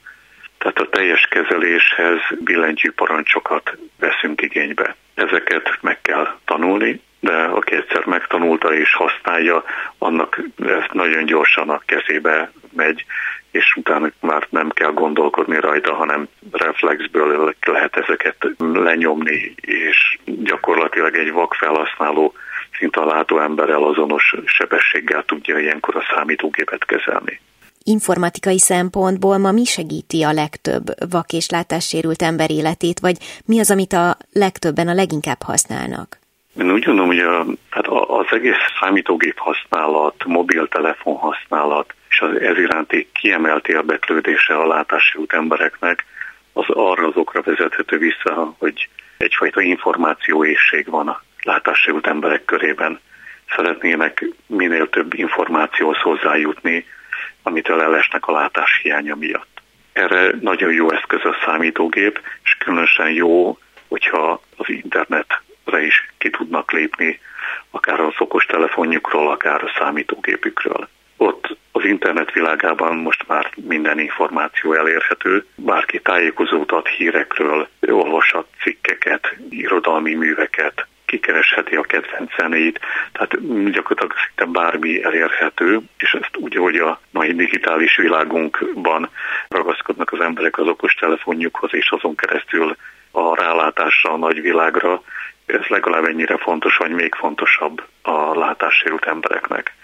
tehát 0.58 0.78
a 0.78 0.88
teljes 0.88 1.26
kezeléshez 1.30 2.18
billentyű 2.38 2.90
parancsokat 2.90 3.76
veszünk 3.98 4.42
igénybe. 4.42 4.96
Ezeket 5.14 5.78
meg 5.80 6.00
kell 6.02 6.28
tanulni, 6.44 7.00
de 7.20 7.34
aki 7.34 7.74
egyszer 7.74 8.04
megtanulta 8.04 8.74
és 8.74 8.94
használja, 8.94 9.64
annak 9.98 10.40
ez 10.66 10.84
nagyon 10.92 11.24
gyorsan 11.24 11.68
a 11.68 11.82
kezébe 11.86 12.52
megy, 12.72 13.04
és 13.52 13.76
utána 13.76 14.10
már 14.20 14.46
nem 14.50 14.70
kell 14.70 14.92
gondolkodni 14.92 15.60
rajta, 15.60 15.94
hanem 15.94 16.28
reflexből 16.50 17.54
lehet 17.60 17.96
ezeket 17.96 18.36
lenyomni, 18.58 19.54
és 19.60 20.18
gyakorlatilag 20.24 21.16
egy 21.16 21.32
vak 21.32 21.54
felhasználó 21.54 22.32
szinte 22.78 23.00
a 23.00 23.06
látó 23.06 23.38
emberrel 23.38 23.82
azonos 23.82 24.34
sebességgel 24.44 25.24
tudja 25.24 25.58
ilyenkor 25.58 25.96
a 25.96 26.04
számítógépet 26.14 26.84
kezelni. 26.84 27.40
Informatikai 27.84 28.58
szempontból 28.58 29.38
ma 29.38 29.52
mi 29.52 29.64
segíti 29.64 30.22
a 30.22 30.32
legtöbb 30.32 30.84
vak 31.10 31.32
és 31.32 31.50
látássérült 31.50 32.22
ember 32.22 32.50
életét, 32.50 33.00
vagy 33.00 33.16
mi 33.46 33.58
az, 33.58 33.70
amit 33.70 33.92
a 33.92 34.16
legtöbben 34.32 34.88
a 34.88 34.94
leginkább 34.94 35.42
használnak? 35.42 36.18
Én 36.58 36.70
úgy 36.70 36.84
gondolom, 36.84 37.10
hogy 37.10 37.18
a, 37.18 37.46
hát 37.70 37.86
az 37.86 38.26
egész 38.30 38.54
számítógép 38.80 39.38
használat, 39.38 40.24
mobiltelefon 40.24 41.16
használat, 41.16 41.94
és 42.12 42.20
az 42.20 42.40
ez 42.40 42.58
iránti 42.58 43.08
kiemelt 43.12 43.68
érdeklődése 43.68 44.54
a 44.54 44.66
látássérült 44.66 45.32
embereknek, 45.32 46.04
az 46.52 46.64
arra 46.68 47.06
az 47.06 47.16
okra 47.16 47.42
vezethető 47.42 47.98
vissza, 47.98 48.54
hogy 48.58 48.88
egyfajta 49.16 49.60
információészség 49.60 50.86
van 50.90 51.08
a 51.08 51.22
látássérült 51.42 52.06
emberek 52.06 52.44
körében. 52.44 53.00
Szeretnének 53.56 54.24
minél 54.46 54.88
több 54.88 55.14
információhoz 55.14 55.98
hozzájutni, 55.98 56.86
amitől 57.42 57.80
elesnek 57.80 58.26
a 58.26 58.32
látás 58.32 58.80
hiánya 58.82 59.14
miatt. 59.14 59.62
Erre 59.92 60.30
nagyon 60.40 60.72
jó 60.72 60.92
eszköz 60.92 61.24
a 61.24 61.36
számítógép, 61.44 62.20
és 62.44 62.56
különösen 62.58 63.10
jó, 63.10 63.58
hogyha 63.88 64.42
az 64.56 64.68
internetre 64.68 65.82
is 65.82 66.12
ki 66.18 66.30
tudnak 66.30 66.72
lépni, 66.72 67.20
akár 67.70 68.00
az 68.00 68.14
okos 68.18 68.44
telefonjukról, 68.44 69.30
akár 69.30 69.64
a 69.64 69.72
számítógépükről. 69.78 70.88
Ott 71.16 71.56
az 71.72 71.84
internet 71.84 72.32
világában 72.32 72.96
most 72.96 73.24
már 73.26 73.50
minden 73.56 73.98
információ 73.98 74.72
elérhető, 74.72 75.46
bárki 75.54 76.00
tájékozót 76.00 76.72
ad 76.72 76.86
hírekről, 76.86 77.68
olvashat 77.80 78.46
cikkeket, 78.62 79.36
irodalmi 79.50 80.14
műveket, 80.14 80.86
kikeresheti 81.04 81.76
a 81.76 81.82
kedvenc 81.82 82.34
zenéit, 82.36 82.80
tehát 83.12 83.30
gyakorlatilag 83.70 84.14
szinte 84.26 84.44
bármi 84.60 85.04
elérhető, 85.04 85.80
és 85.98 86.12
ezt 86.12 86.36
úgy, 86.36 86.54
hogy 86.54 86.76
a 86.76 87.00
mai 87.10 87.34
digitális 87.34 87.96
világunkban 87.96 89.10
ragaszkodnak 89.48 90.12
az 90.12 90.20
emberek 90.20 90.58
az 90.58 90.66
okos 90.66 90.94
telefonjukhoz, 90.94 91.74
és 91.74 91.90
azon 91.90 92.14
keresztül 92.16 92.76
a 93.10 93.34
rálátásra 93.34 94.12
a 94.12 94.16
nagyvilágra, 94.16 95.02
ez 95.46 95.66
legalább 95.66 96.04
ennyire 96.04 96.36
fontos, 96.36 96.76
vagy 96.76 96.90
még 96.90 97.14
fontosabb 97.14 97.82
a 98.02 98.38
látássérült 98.38 99.04
embereknek. 99.04 99.74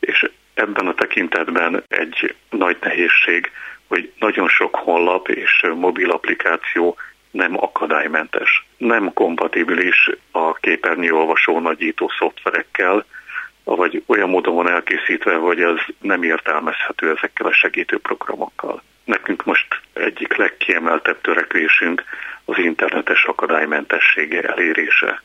És 0.00 0.30
ebben 0.54 0.86
a 0.86 0.94
tekintetben 0.94 1.84
egy 1.88 2.34
nagy 2.50 2.76
nehézség, 2.80 3.50
hogy 3.86 4.12
nagyon 4.18 4.48
sok 4.48 4.74
honlap 4.74 5.28
és 5.28 5.66
mobil 5.74 6.10
applikáció 6.10 6.96
nem 7.30 7.62
akadálymentes, 7.62 8.66
nem 8.76 9.12
kompatibilis 9.12 10.10
a 10.30 10.54
képernyőolvasó 10.54 11.60
nagyító 11.60 12.10
szoftverekkel, 12.18 13.04
vagy 13.64 14.02
olyan 14.06 14.28
módon 14.28 14.54
van 14.54 14.68
elkészítve, 14.68 15.34
hogy 15.34 15.62
az 15.62 15.78
nem 16.00 16.22
értelmezhető 16.22 17.14
ezekkel 17.16 17.46
a 17.46 17.52
segítő 17.52 17.98
programokkal. 17.98 18.82
Nekünk 19.04 19.44
most 19.44 19.80
egyik 19.92 20.36
legkiemeltebb 20.36 21.20
törekvésünk 21.20 22.04
az 22.44 22.58
internetes 22.58 23.24
akadálymentessége 23.24 24.42
elérése. 24.42 25.22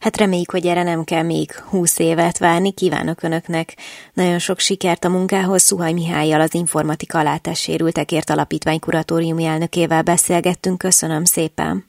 Hát 0.00 0.16
reméljük, 0.16 0.50
hogy 0.50 0.66
erre 0.66 0.82
nem 0.82 1.04
kell 1.04 1.22
még 1.22 1.52
húsz 1.52 1.98
évet 1.98 2.38
várni. 2.38 2.72
Kívánok 2.72 3.22
Önöknek 3.22 3.74
nagyon 4.12 4.38
sok 4.38 4.58
sikert 4.58 5.04
a 5.04 5.08
munkához. 5.08 5.62
Szuhaj 5.62 5.92
Mihályjal 5.92 6.40
az 6.40 6.54
Informatika 6.54 7.22
Látássérültekért 7.22 8.30
Alapítvány 8.30 8.78
kuratóriumi 8.78 9.44
elnökével 9.44 10.02
beszélgettünk. 10.02 10.78
Köszönöm 10.78 11.24
szépen. 11.24 11.84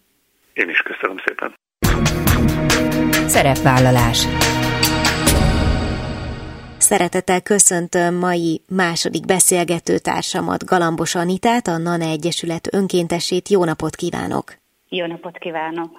Én 0.53 0.69
is 0.69 0.81
köszönöm 0.81 1.17
szépen. 1.25 1.57
Szerepvállalás 3.27 4.27
Szeretettel 6.79 7.41
köszöntöm 7.41 8.15
mai 8.15 8.62
második 8.69 9.25
beszélgető 9.25 9.98
társamat, 9.98 10.65
Galambos 10.65 11.15
Anitát, 11.15 11.67
a 11.67 11.77
NANE 11.77 12.05
Egyesület 12.05 12.74
önkéntesét. 12.74 13.50
Jó 13.50 13.63
napot 13.63 13.95
kívánok! 13.95 14.53
Jó 14.89 15.05
napot 15.05 15.38
kívánok! 15.38 15.89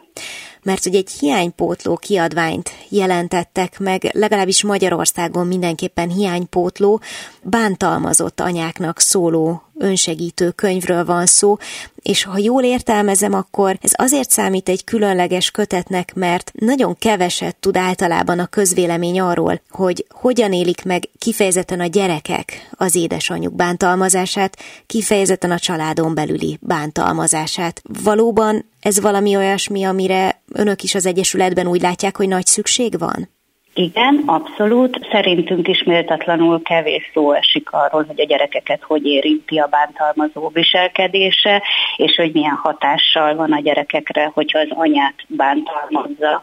Mert 0.62 0.84
hogy 0.84 0.94
egy 0.94 1.10
hiánypótló 1.10 1.96
kiadványt 1.96 2.70
jelentettek 2.88 3.78
meg, 3.78 4.10
legalábbis 4.12 4.62
Magyarországon 4.62 5.46
mindenképpen 5.46 6.08
hiánypótló, 6.08 7.00
bántalmazott 7.42 8.40
anyáknak 8.40 8.98
szóló 8.98 9.62
önsegítő 9.80 10.50
könyvről 10.50 11.04
van 11.04 11.26
szó, 11.26 11.56
és 12.02 12.24
ha 12.24 12.38
jól 12.38 12.62
értelmezem, 12.62 13.34
akkor 13.34 13.78
ez 13.80 13.90
azért 13.94 14.30
számít 14.30 14.68
egy 14.68 14.84
különleges 14.84 15.50
kötetnek, 15.50 16.14
mert 16.14 16.52
nagyon 16.54 16.96
keveset 16.98 17.56
tud 17.56 17.76
általában 17.76 18.38
a 18.38 18.46
közvélemény 18.46 19.20
arról, 19.20 19.60
hogy 19.70 20.06
hogyan 20.10 20.52
élik 20.52 20.84
meg 20.84 21.08
kifejezetten 21.18 21.80
a 21.80 21.86
gyerekek 21.86 22.68
az 22.70 22.94
édesanyjuk 22.94 23.54
bántalmazását, 23.54 24.58
kifejezetten 24.86 25.50
a 25.50 25.58
családon 25.58 26.14
belüli 26.14 26.58
bántalmazását. 26.60 27.82
Valóban 28.02 28.64
ez 28.80 29.00
valami 29.00 29.36
olyasmi, 29.36 29.84
amire 29.84 30.42
önök 30.52 30.82
is 30.82 30.94
az 30.94 31.06
Egyesületben 31.06 31.66
úgy 31.66 31.80
látják, 31.80 32.16
hogy 32.16 32.28
nagy 32.28 32.46
szükség 32.46 32.98
van? 32.98 33.28
Igen, 33.74 34.22
abszolút. 34.26 35.08
Szerintünk 35.10 35.68
is 35.68 35.82
méltatlanul 35.82 36.62
kevés 36.62 37.10
szó 37.14 37.32
esik 37.32 37.70
arról, 37.70 38.04
hogy 38.04 38.20
a 38.20 38.24
gyerekeket 38.24 38.82
hogy 38.82 39.06
érinti 39.06 39.58
a 39.58 39.66
bántalmazó 39.66 40.50
viselkedése, 40.52 41.62
és 41.96 42.16
hogy 42.16 42.32
milyen 42.32 42.58
hatással 42.62 43.34
van 43.34 43.52
a 43.52 43.60
gyerekekre, 43.60 44.30
hogyha 44.34 44.58
az 44.58 44.68
anyát 44.70 45.14
bántalmazza. 45.26 46.42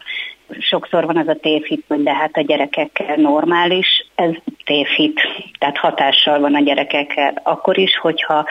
Sokszor 0.60 1.06
van 1.06 1.18
az 1.18 1.28
a 1.28 1.36
tévhit, 1.36 1.84
hogy 1.88 2.04
de 2.04 2.14
hát 2.14 2.38
a 2.38 2.42
gyerekekkel 2.42 3.16
normális, 3.16 4.06
ez 4.16 4.32
tévhit, 4.66 5.22
tehát 5.60 5.78
hatással 5.78 6.40
van 6.40 6.56
a 6.56 6.62
gyerekekkel. 6.62 7.42
Akkor 7.44 7.78
is, 7.78 7.98
hogyha 7.98 8.46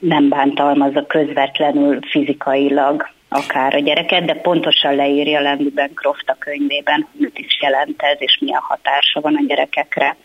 nem 0.00 0.28
bántalmazza 0.28 1.06
közvetlenül 1.06 1.98
fizikailag 2.02 3.14
akár 3.36 3.74
a 3.74 3.78
gyereket, 3.78 4.24
de 4.24 4.34
pontosan 4.34 4.94
leírja 4.94 5.40
Landy 5.40 5.70
Bancroft 5.74 6.28
a 6.28 6.36
könyvében, 6.38 7.08
mit 7.12 7.38
is 7.38 7.60
jelent 7.60 8.02
ez, 8.02 8.16
és 8.18 8.38
milyen 8.40 8.60
hatása 8.62 9.20
van 9.20 9.34
a 9.34 9.44
gyerekekre. 9.46 10.16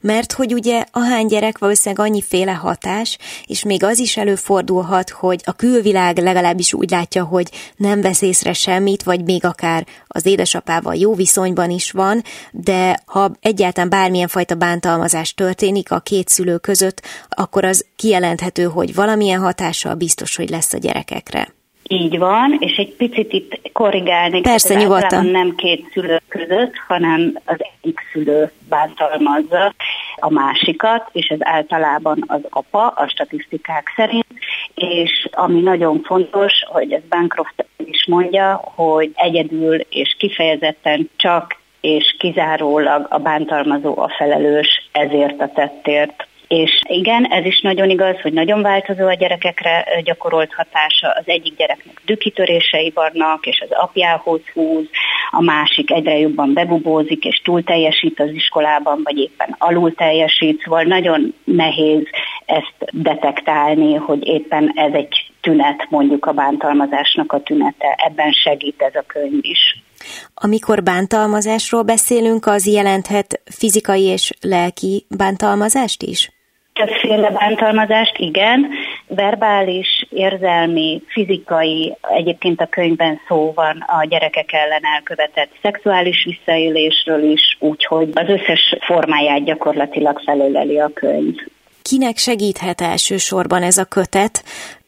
Mert 0.00 0.32
hogy 0.32 0.52
ugye 0.52 0.84
ahány 0.92 1.26
gyerek 1.26 1.58
valószínűleg 1.58 2.06
annyiféle 2.06 2.52
hatás, 2.52 3.18
és 3.46 3.64
még 3.64 3.84
az 3.84 3.98
is 3.98 4.16
előfordulhat, 4.16 5.10
hogy 5.10 5.40
a 5.44 5.52
külvilág 5.52 6.18
legalábbis 6.18 6.74
úgy 6.74 6.90
látja, 6.90 7.24
hogy 7.24 7.48
nem 7.76 8.00
vesz 8.00 8.22
észre 8.22 8.52
semmit, 8.52 9.02
vagy 9.02 9.24
még 9.24 9.44
akár 9.44 9.86
az 10.06 10.26
édesapával 10.26 10.94
jó 10.94 11.14
viszonyban 11.14 11.70
is 11.70 11.90
van, 11.90 12.22
de 12.50 12.98
ha 13.06 13.30
egyáltalán 13.40 13.90
bármilyen 13.90 14.28
fajta 14.28 14.54
bántalmazás 14.54 15.34
történik 15.34 15.90
a 15.90 16.00
két 16.00 16.28
szülő 16.28 16.56
között, 16.56 17.02
akkor 17.28 17.64
az 17.64 17.86
kijelenthető, 17.96 18.64
hogy 18.64 18.94
valamilyen 18.94 19.40
hatással 19.40 19.94
biztos, 19.94 20.36
hogy 20.36 20.50
lesz 20.50 20.72
a 20.72 20.78
gyerekekre. 20.78 21.48
Így 21.92 22.18
van, 22.18 22.56
és 22.58 22.76
egy 22.76 22.94
picit 22.96 23.32
itt 23.32 23.72
korrigálni. 23.72 24.40
Persze, 24.40 24.74
nyugodtan. 24.74 25.26
Nem 25.26 25.54
két 25.54 25.90
szülő 25.92 26.20
között, 26.28 26.72
hanem 26.88 27.38
az 27.44 27.56
egyik 27.58 28.00
szülő 28.12 28.50
bántalmazza 28.68 29.74
a 30.16 30.30
másikat, 30.30 31.08
és 31.12 31.26
ez 31.26 31.38
általában 31.40 32.24
az 32.26 32.40
apa, 32.50 32.86
a 32.86 33.08
statisztikák 33.08 33.92
szerint, 33.96 34.26
és 34.74 35.28
ami 35.30 35.60
nagyon 35.60 36.02
fontos, 36.04 36.52
hogy 36.66 36.92
ez 36.92 37.02
Bancroft 37.08 37.66
is 37.86 38.06
mondja, 38.06 38.60
hogy 38.74 39.10
egyedül 39.14 39.74
és 39.74 40.16
kifejezetten 40.18 41.10
csak 41.16 41.60
és 41.80 42.14
kizárólag 42.18 43.06
a 43.10 43.18
bántalmazó 43.18 43.98
a 43.98 44.08
felelős 44.16 44.88
ezért 44.92 45.40
a 45.40 45.50
tettért. 45.54 46.26
És 46.52 46.80
igen, 46.88 47.24
ez 47.24 47.44
is 47.44 47.60
nagyon 47.60 47.90
igaz, 47.90 48.20
hogy 48.20 48.32
nagyon 48.32 48.62
változó 48.62 49.06
a 49.06 49.14
gyerekekre 49.14 49.84
gyakorolt 50.04 50.54
hatása. 50.54 51.08
Az 51.08 51.22
egyik 51.24 51.56
gyereknek 51.56 52.02
dükitörései 52.04 52.92
vannak, 52.94 53.46
és 53.46 53.60
az 53.60 53.68
apjához 53.70 54.40
húz, 54.52 54.86
a 55.30 55.42
másik 55.42 55.90
egyre 55.90 56.18
jobban 56.18 56.52
bebubózik, 56.52 57.24
és 57.24 57.40
túl 57.44 57.62
teljesít 57.62 58.20
az 58.20 58.30
iskolában, 58.30 59.00
vagy 59.04 59.18
éppen 59.18 59.54
alul 59.58 59.94
teljesít, 59.94 60.62
szóval 60.62 60.82
nagyon 60.82 61.34
nehéz 61.44 62.02
ezt 62.46 62.74
detektálni, 62.90 63.94
hogy 63.94 64.26
éppen 64.26 64.72
ez 64.74 64.92
egy 64.92 65.32
tünet, 65.40 65.86
mondjuk 65.88 66.26
a 66.26 66.32
bántalmazásnak 66.32 67.32
a 67.32 67.42
tünete. 67.42 67.98
Ebben 68.06 68.32
segít 68.32 68.82
ez 68.82 68.94
a 68.94 69.04
könyv 69.06 69.38
is. 69.40 69.82
Amikor 70.34 70.82
bántalmazásról 70.82 71.82
beszélünk, 71.82 72.46
az 72.46 72.66
jelenthet 72.66 73.40
fizikai 73.44 74.02
és 74.02 74.32
lelki 74.40 75.06
bántalmazást 75.16 76.02
is? 76.02 76.30
Többféle 76.72 77.30
bántalmazást, 77.30 78.18
igen, 78.18 78.70
verbális, 79.06 80.06
érzelmi, 80.10 81.02
fizikai, 81.06 81.96
egyébként 82.00 82.60
a 82.60 82.66
könyvben 82.66 83.20
szó 83.28 83.52
van 83.54 83.84
a 83.86 84.04
gyerekek 84.04 84.52
ellen 84.52 84.84
elkövetett 84.94 85.50
szexuális 85.62 86.24
visszaélésről 86.24 87.22
is, 87.22 87.56
úgyhogy 87.60 88.10
az 88.14 88.28
összes 88.28 88.76
formáját 88.80 89.44
gyakorlatilag 89.44 90.20
felöleli 90.24 90.78
a 90.78 90.90
könyv. 90.94 91.34
Kinek 91.82 92.18
segíthet 92.18 92.80
elsősorban 92.80 93.62
ez 93.62 93.78
a 93.78 93.84
kötet? 93.84 94.44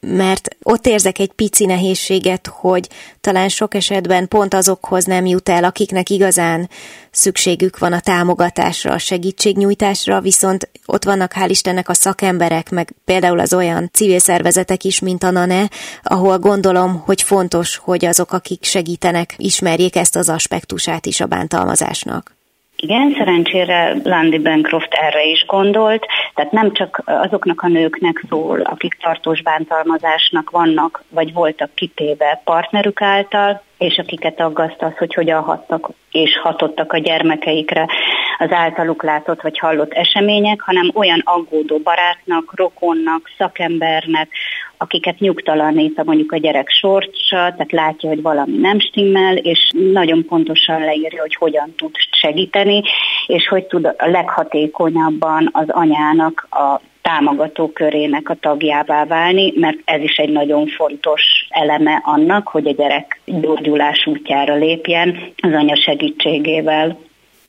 mert 0.07 0.57
ott 0.62 0.87
érzek 0.87 1.18
egy 1.18 1.33
pici 1.33 1.66
nehézséget, 1.66 2.46
hogy 2.46 2.88
talán 3.20 3.48
sok 3.48 3.74
esetben 3.74 4.28
pont 4.28 4.54
azokhoz 4.54 5.04
nem 5.04 5.26
jut 5.26 5.48
el, 5.48 5.64
akiknek 5.64 6.11
igazán 6.11 6.68
szükségük 7.11 7.78
van 7.78 7.92
a 7.92 8.00
támogatásra, 8.00 8.92
a 8.92 8.98
segítségnyújtásra, 8.98 10.20
viszont 10.20 10.70
ott 10.87 11.04
vannak 11.04 11.33
hál' 11.37 11.48
Istennek 11.48 11.88
a 11.88 11.94
szakemberek, 11.94 12.70
meg 12.70 12.94
például 13.04 13.38
az 13.38 13.54
olyan 13.54 13.90
civil 13.92 14.18
szervezetek 14.18 14.85
is, 14.85 15.00
mint 15.00 15.22
a 15.22 15.30
NANE, 15.30 15.70
ahol 16.02 16.38
gondolom, 16.38 17.02
hogy 17.04 17.22
fontos, 17.22 17.76
hogy 17.76 18.04
azok, 18.04 18.33
akik 18.33 18.64
segítenek, 18.64 19.35
ismerjék 19.37 19.96
ezt 19.96 20.16
az 20.16 20.28
aspektusát 20.28 21.07
is 21.07 21.20
a 21.20 21.26
bántalmazásnak. 21.26 22.35
Igen, 22.76 23.14
szerencsére 23.18 23.96
Landy 24.02 24.38
Bancroft 24.38 24.92
erre 24.92 25.24
is 25.24 25.44
gondolt, 25.46 26.06
tehát 26.34 26.52
nem 26.52 26.72
csak 26.72 27.02
azoknak 27.04 27.60
a 27.60 27.68
nőknek 27.68 28.24
szól, 28.28 28.60
akik 28.60 28.94
tartós 28.94 29.42
bántalmazásnak 29.42 30.50
vannak, 30.50 31.02
vagy 31.08 31.32
voltak 31.32 31.74
kitéve 31.74 32.40
partnerük 32.44 33.02
által, 33.02 33.62
és 33.78 33.98
akiket 33.98 34.40
aggaszt 34.40 34.82
az, 34.82 34.96
hogy 34.98 35.14
hogyan 35.14 35.42
hattak 35.42 35.90
és 36.10 36.38
hatottak 36.42 36.92
a 36.92 36.98
gyermekeikre 36.98 37.87
az 38.38 38.52
általuk 38.52 39.02
látott 39.02 39.40
vagy 39.40 39.58
hallott 39.58 39.92
események, 39.92 40.60
hanem 40.60 40.90
olyan 40.94 41.20
aggódó 41.24 41.78
barátnak, 41.78 42.52
rokonnak, 42.54 43.30
szakembernek, 43.38 44.28
akiket 44.76 45.18
nyugtalanít 45.18 45.98
a 45.98 46.02
mondjuk 46.04 46.32
a 46.32 46.36
gyerek 46.36 46.68
sorsa, 46.68 47.12
tehát 47.28 47.72
látja, 47.72 48.08
hogy 48.08 48.22
valami 48.22 48.56
nem 48.56 48.78
stimmel, 48.78 49.36
és 49.36 49.70
nagyon 49.92 50.24
pontosan 50.24 50.80
leírja, 50.80 51.20
hogy 51.20 51.34
hogyan 51.34 51.74
tud 51.76 51.94
segíteni, 52.10 52.82
és 53.26 53.48
hogy 53.48 53.64
tud 53.64 53.84
a 53.84 54.06
leghatékonyabban 54.06 55.48
az 55.52 55.68
anyának 55.68 56.46
a 56.50 56.80
támogató 57.02 57.72
körének 57.72 58.28
a 58.28 58.34
tagjává 58.34 59.04
válni, 59.04 59.52
mert 59.56 59.78
ez 59.84 60.00
is 60.00 60.16
egy 60.16 60.32
nagyon 60.32 60.66
fontos 60.66 61.22
eleme 61.48 62.00
annak, 62.04 62.48
hogy 62.48 62.66
a 62.66 62.72
gyerek 62.72 63.20
gyógyulás 63.24 64.06
útjára 64.06 64.54
lépjen 64.54 65.18
az 65.36 65.52
anya 65.52 65.76
segítségével. 65.76 66.98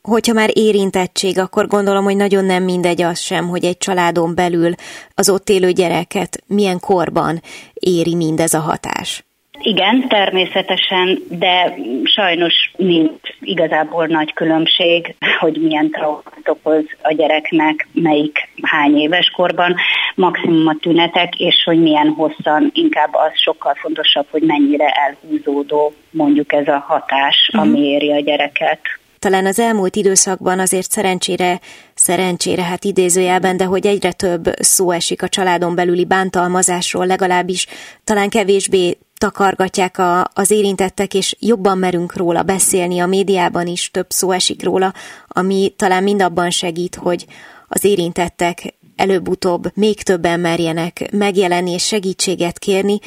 Hogyha 0.05 0.33
már 0.33 0.49
érintettség, 0.53 1.39
akkor 1.39 1.67
gondolom, 1.67 2.03
hogy 2.03 2.15
nagyon 2.15 2.45
nem 2.45 2.63
mindegy 2.63 3.01
az 3.01 3.19
sem, 3.19 3.47
hogy 3.47 3.63
egy 3.63 3.77
családon 3.77 4.35
belül 4.35 4.71
az 5.15 5.29
ott 5.29 5.49
élő 5.49 5.71
gyereket 5.71 6.43
milyen 6.47 6.79
korban 6.79 7.41
éri 7.73 8.15
mindez 8.15 8.53
a 8.53 8.59
hatás. 8.59 9.23
Igen, 9.59 10.07
természetesen, 10.07 11.19
de 11.29 11.75
sajnos 12.03 12.53
nincs 12.75 13.29
igazából 13.39 14.05
nagy 14.05 14.33
különbség, 14.33 15.15
hogy 15.39 15.61
milyen 15.61 15.89
traumát 15.91 16.45
okoz 16.45 16.83
a 17.01 17.13
gyereknek, 17.13 17.87
melyik 17.93 18.49
hány 18.61 18.97
éves 18.97 19.29
korban, 19.29 19.75
maximum 20.15 20.67
a 20.67 20.75
tünetek, 20.81 21.39
és 21.39 21.63
hogy 21.65 21.81
milyen 21.81 22.07
hosszan, 22.09 22.71
inkább 22.73 23.13
az 23.13 23.31
sokkal 23.33 23.73
fontosabb, 23.73 24.25
hogy 24.31 24.41
mennyire 24.41 24.89
elhúzódó 24.89 25.93
mondjuk 26.11 26.53
ez 26.53 26.67
a 26.67 26.83
hatás, 26.87 27.49
ami 27.53 27.79
éri 27.79 28.11
a 28.11 28.19
gyereket 28.19 28.79
talán 29.25 29.45
az 29.45 29.59
elmúlt 29.59 29.95
időszakban 29.95 30.59
azért 30.59 30.91
szerencsére, 30.91 31.59
szerencsére 31.95 32.63
hát 32.63 32.83
idézőjelben, 32.83 33.57
de 33.57 33.63
hogy 33.63 33.85
egyre 33.85 34.11
több 34.11 34.49
szó 34.59 34.91
esik 34.91 35.21
a 35.21 35.29
családon 35.29 35.75
belüli 35.75 36.05
bántalmazásról, 36.05 37.05
legalábbis 37.05 37.67
talán 38.03 38.29
kevésbé 38.29 38.97
takargatják 39.17 39.97
a, 39.97 40.29
az 40.33 40.51
érintettek, 40.51 41.13
és 41.13 41.35
jobban 41.39 41.77
merünk 41.77 42.15
róla 42.15 42.43
beszélni, 42.43 42.99
a 42.99 43.05
médiában 43.05 43.67
is 43.67 43.91
több 43.91 44.09
szó 44.09 44.31
esik 44.31 44.63
róla, 44.63 44.93
ami 45.27 45.73
talán 45.75 46.03
mind 46.03 46.21
abban 46.21 46.49
segít, 46.49 46.95
hogy 46.95 47.25
az 47.67 47.83
érintettek 47.83 48.73
előbb-utóbb 48.95 49.71
még 49.75 50.03
többen 50.03 50.39
merjenek 50.39 51.11
megjelenni 51.11 51.71
és 51.71 51.85
segítséget 51.85 52.59
kérni, 52.59 52.99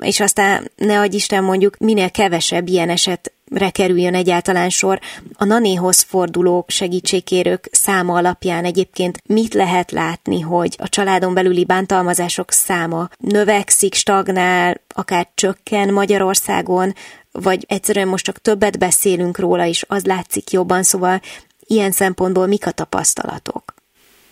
és 0.00 0.20
aztán 0.20 0.70
ne 0.76 1.00
adj 1.00 1.16
Isten 1.16 1.44
mondjuk 1.44 1.76
minél 1.78 2.10
kevesebb 2.10 2.68
ilyen 2.68 2.88
eset 2.88 3.32
re 3.54 3.70
kerüljön 3.70 4.14
egyáltalán 4.14 4.68
sor. 4.68 5.00
A 5.32 5.44
nanéhoz 5.44 6.02
forduló 6.02 6.64
segítségkérők 6.68 7.68
száma 7.72 8.16
alapján 8.16 8.64
egyébként 8.64 9.22
mit 9.26 9.54
lehet 9.54 9.90
látni, 9.90 10.40
hogy 10.40 10.76
a 10.78 10.88
családon 10.88 11.34
belüli 11.34 11.64
bántalmazások 11.64 12.50
száma 12.50 13.08
növekszik, 13.18 13.94
stagnál, 13.94 14.80
akár 14.94 15.28
csökken 15.34 15.92
Magyarországon, 15.92 16.94
vagy 17.32 17.64
egyszerűen 17.68 18.08
most 18.08 18.24
csak 18.24 18.38
többet 18.38 18.78
beszélünk 18.78 19.38
róla, 19.38 19.66
és 19.66 19.84
az 19.88 20.04
látszik 20.04 20.50
jobban, 20.50 20.82
szóval 20.82 21.20
ilyen 21.66 21.90
szempontból 21.90 22.46
mik 22.46 22.66
a 22.66 22.70
tapasztalatok? 22.70 23.71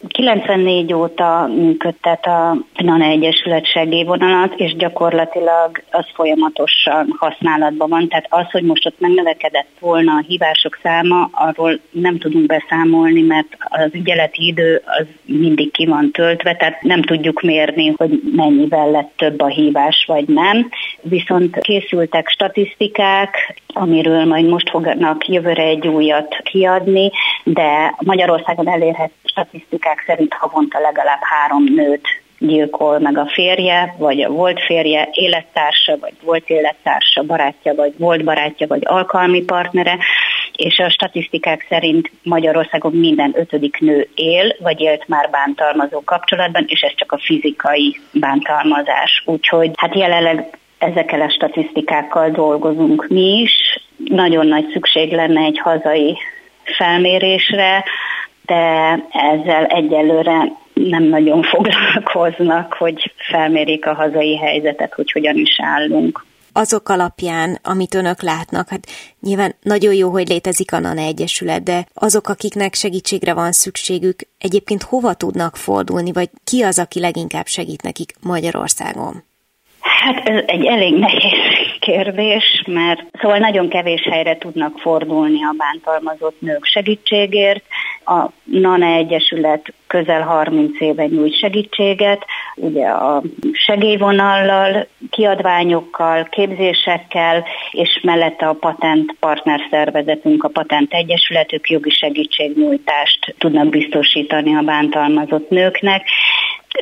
94 0.09 0.93
óta 0.93 1.51
működtet 1.57 2.27
a 2.27 2.57
NANA 2.83 3.05
Egyesület 3.05 3.67
segélyvonalat, 3.67 4.55
és 4.57 4.77
gyakorlatilag 4.77 5.83
az 5.91 6.05
folyamatosan 6.15 7.15
használatban 7.19 7.89
van. 7.89 8.09
Tehát 8.09 8.27
az, 8.29 8.51
hogy 8.51 8.63
most 8.63 8.87
ott 8.87 9.01
megnövekedett 9.01 9.69
volna 9.81 10.13
a 10.13 10.25
hívások 10.27 10.79
száma, 10.83 11.29
arról 11.33 11.81
nem 11.91 12.19
tudunk 12.19 12.47
beszámolni, 12.47 13.23
mert 13.23 13.57
az 13.59 13.89
ügyeleti 13.93 14.47
idő 14.47 14.83
az 14.85 15.07
mindig 15.25 15.71
ki 15.71 15.87
van 15.87 16.11
töltve, 16.11 16.57
tehát 16.57 16.83
nem 16.83 17.03
tudjuk 17.03 17.41
mérni, 17.41 17.93
hogy 17.97 18.21
mennyivel 18.35 18.91
lett 18.91 19.13
több 19.17 19.41
a 19.41 19.47
hívás, 19.47 20.05
vagy 20.07 20.29
nem. 20.29 20.69
Viszont 21.03 21.59
készültek 21.61 22.29
statisztikák, 22.29 23.61
amiről 23.67 24.25
majd 24.25 24.47
most 24.47 24.71
fognak 24.71 25.29
jövőre 25.29 25.63
egy 25.63 25.87
újat 25.87 26.37
kiadni, 26.43 27.11
de 27.45 27.95
Magyarországon 27.99 28.69
elérhet 28.69 29.11
statisztikák 29.25 30.03
szerint 30.07 30.35
havonta 30.35 30.81
legalább 30.81 31.21
három 31.21 31.65
nőt 31.65 32.09
gyilkol 32.41 32.99
meg 32.99 33.19
a 33.19 33.27
férje, 33.27 33.95
vagy 33.99 34.23
a 34.23 34.29
volt 34.29 34.61
férje, 34.61 35.09
élettársa, 35.13 35.99
vagy 36.01 36.13
volt 36.23 36.49
élettársa, 36.49 37.23
barátja, 37.23 37.75
vagy 37.75 37.93
volt 37.99 38.25
barátja, 38.25 38.67
vagy 38.67 38.83
alkalmi 38.85 39.43
partnere, 39.43 39.99
és 40.57 40.79
a 40.79 40.91
statisztikák 40.91 41.67
szerint 41.69 42.11
Magyarországon 42.23 42.93
minden 42.93 43.33
ötödik 43.35 43.79
nő 43.79 44.09
él, 44.15 44.57
vagy 44.59 44.81
élt 44.81 45.09
már 45.09 45.31
bántalmazó 45.31 46.03
kapcsolatban, 46.05 46.65
és 46.69 46.81
ez 46.81 46.95
csak 46.95 47.13
a 47.13 47.19
fizikai 47.19 48.01
bántalmazás. 48.13 49.23
Úgyhogy 49.27 49.71
hát 49.77 49.95
jelenleg 49.95 50.59
ezekkel 50.81 51.21
a 51.21 51.31
statisztikákkal 51.31 52.31
dolgozunk 52.31 53.07
mi 53.09 53.41
is. 53.41 53.53
Nagyon 53.97 54.47
nagy 54.47 54.69
szükség 54.73 55.13
lenne 55.13 55.41
egy 55.41 55.59
hazai 55.59 56.19
felmérésre, 56.65 57.85
de 58.47 58.95
ezzel 59.11 59.65
egyelőre 59.65 60.53
nem 60.75 61.03
nagyon 61.03 61.43
foglalkoznak, 61.53 62.73
hogy 62.73 63.13
felmérik 63.17 63.87
a 63.87 63.95
hazai 63.95 64.37
helyzetet, 64.37 64.95
hogy 64.95 65.13
hogyan 65.13 65.37
is 65.37 65.61
állunk 65.63 66.29
azok 66.53 66.89
alapján, 66.89 67.59
amit 67.63 67.95
önök 67.95 68.23
látnak, 68.23 68.69
hát 68.69 68.87
nyilván 69.21 69.55
nagyon 69.63 69.95
jó, 69.95 70.11
hogy 70.11 70.29
létezik 70.29 70.73
a 70.73 70.79
NANA 70.79 71.01
Egyesület, 71.01 71.63
de 71.63 71.87
azok, 71.95 72.29
akiknek 72.29 72.75
segítségre 72.75 73.35
van 73.35 73.53
szükségük, 73.53 74.21
egyébként 74.39 74.83
hova 74.83 75.15
tudnak 75.15 75.57
fordulni, 75.57 76.13
vagy 76.13 76.31
ki 76.45 76.63
az, 76.63 76.79
aki 76.79 77.01
leginkább 77.01 77.47
segít 77.47 77.83
nekik 77.83 78.15
Magyarországon? 78.21 79.25
Hát 80.01 80.29
ez 80.29 80.43
egy 80.47 80.67
elég 80.67 80.95
nehéz 80.95 81.50
kérdés, 81.91 82.63
mert 82.67 83.03
szóval 83.21 83.39
nagyon 83.39 83.69
kevés 83.69 84.03
helyre 84.11 84.37
tudnak 84.39 84.79
fordulni 84.79 85.45
a 85.45 85.55
bántalmazott 85.57 86.41
nők 86.41 86.65
segítségért. 86.65 87.65
A 88.05 88.29
NANA 88.45 88.87
Egyesület 88.87 89.73
közel 89.87 90.23
30 90.23 90.81
éve 90.81 91.07
nyújt 91.07 91.39
segítséget, 91.39 92.25
ugye 92.55 92.87
a 92.87 93.23
segélyvonallal, 93.53 94.87
kiadványokkal, 95.11 96.29
képzésekkel, 96.31 97.45
és 97.71 98.01
mellette 98.03 98.47
a 98.47 98.53
patent 98.53 99.17
partner 99.21 99.61
szervezetünk, 99.71 100.45
a 100.45 100.49
patent 100.49 100.93
egyesületük 100.93 101.71
jogi 101.71 101.91
segítségnyújtást 101.91 103.35
tudnak 103.39 103.69
biztosítani 103.69 104.57
a 104.57 104.63
bántalmazott 104.63 105.51
nőknek. 105.51 106.09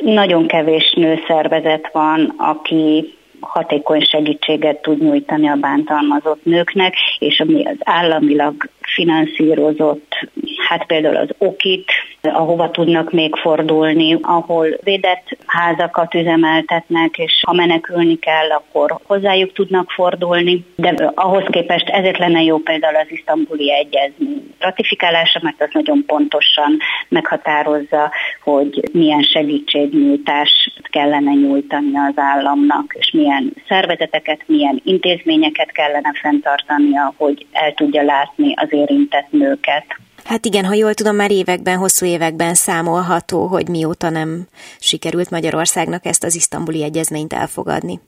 Nagyon 0.01 0.47
kevés 0.47 0.93
nőszervezet 0.95 1.89
van, 1.91 2.33
aki 2.37 3.17
hatékony 3.39 4.01
segítséget 4.01 4.81
tud 4.81 5.03
nyújtani 5.03 5.49
a 5.49 5.55
bántalmazott 5.55 6.45
nőknek, 6.45 6.93
és 7.19 7.39
ami 7.39 7.65
az 7.65 7.77
államilag 7.79 8.53
finanszírozott, 8.81 10.27
hát 10.67 10.85
például 10.85 11.15
az 11.15 11.29
okit, 11.37 11.91
ahova 12.21 12.71
tudnak 12.71 13.11
még 13.11 13.35
fordulni, 13.35 14.17
ahol 14.21 14.67
védett 14.83 15.37
házakat 15.45 16.13
üzemeltetnek, 16.13 17.17
és 17.17 17.41
ha 17.45 17.53
menekülni 17.53 18.19
kell, 18.19 18.49
akkor 18.51 18.99
hozzájuk 19.03 19.53
tudnak 19.53 19.91
fordulni. 19.91 20.65
De 20.75 21.11
ahhoz 21.15 21.43
képest 21.49 21.89
ezért 21.89 22.17
lenne 22.17 22.41
jó 22.41 22.57
például 22.57 22.95
az 22.95 23.07
isztambuli 23.09 23.73
egyezmény 23.73 24.48
ratifikálása, 24.59 25.39
mert 25.43 25.61
az 25.61 25.69
nagyon 25.71 26.03
pontosan 26.05 26.77
meghatározza, 27.07 28.11
hogy 28.43 28.89
milyen 28.91 29.21
segítségnyújtást 29.21 30.73
kellene 30.89 31.31
nyújtani 31.31 31.97
az 31.97 32.13
államnak, 32.15 32.95
és 32.99 33.11
milyen 33.11 33.53
szervezeteket, 33.67 34.41
milyen 34.45 34.81
intézményeket 34.83 35.71
kellene 35.71 36.11
fenntartania, 36.21 37.13
hogy 37.17 37.45
el 37.51 37.73
tudja 37.73 38.01
látni 38.01 38.53
az 38.55 38.73
érintett 38.73 39.31
nőket. 39.31 39.85
Hát 40.23 40.45
igen, 40.45 40.65
ha 40.65 40.73
jól 40.73 40.93
tudom, 40.93 41.15
már 41.15 41.31
években, 41.31 41.77
hosszú 41.77 42.05
években 42.05 42.53
számolható, 42.53 43.45
hogy 43.45 43.67
mióta 43.67 44.09
nem 44.09 44.47
sikerült 44.79 45.29
Magyarországnak 45.29 46.05
ezt 46.05 46.23
az 46.23 46.35
isztambuli 46.35 46.83
egyezményt 46.83 47.33
elfogadni. 47.33 47.99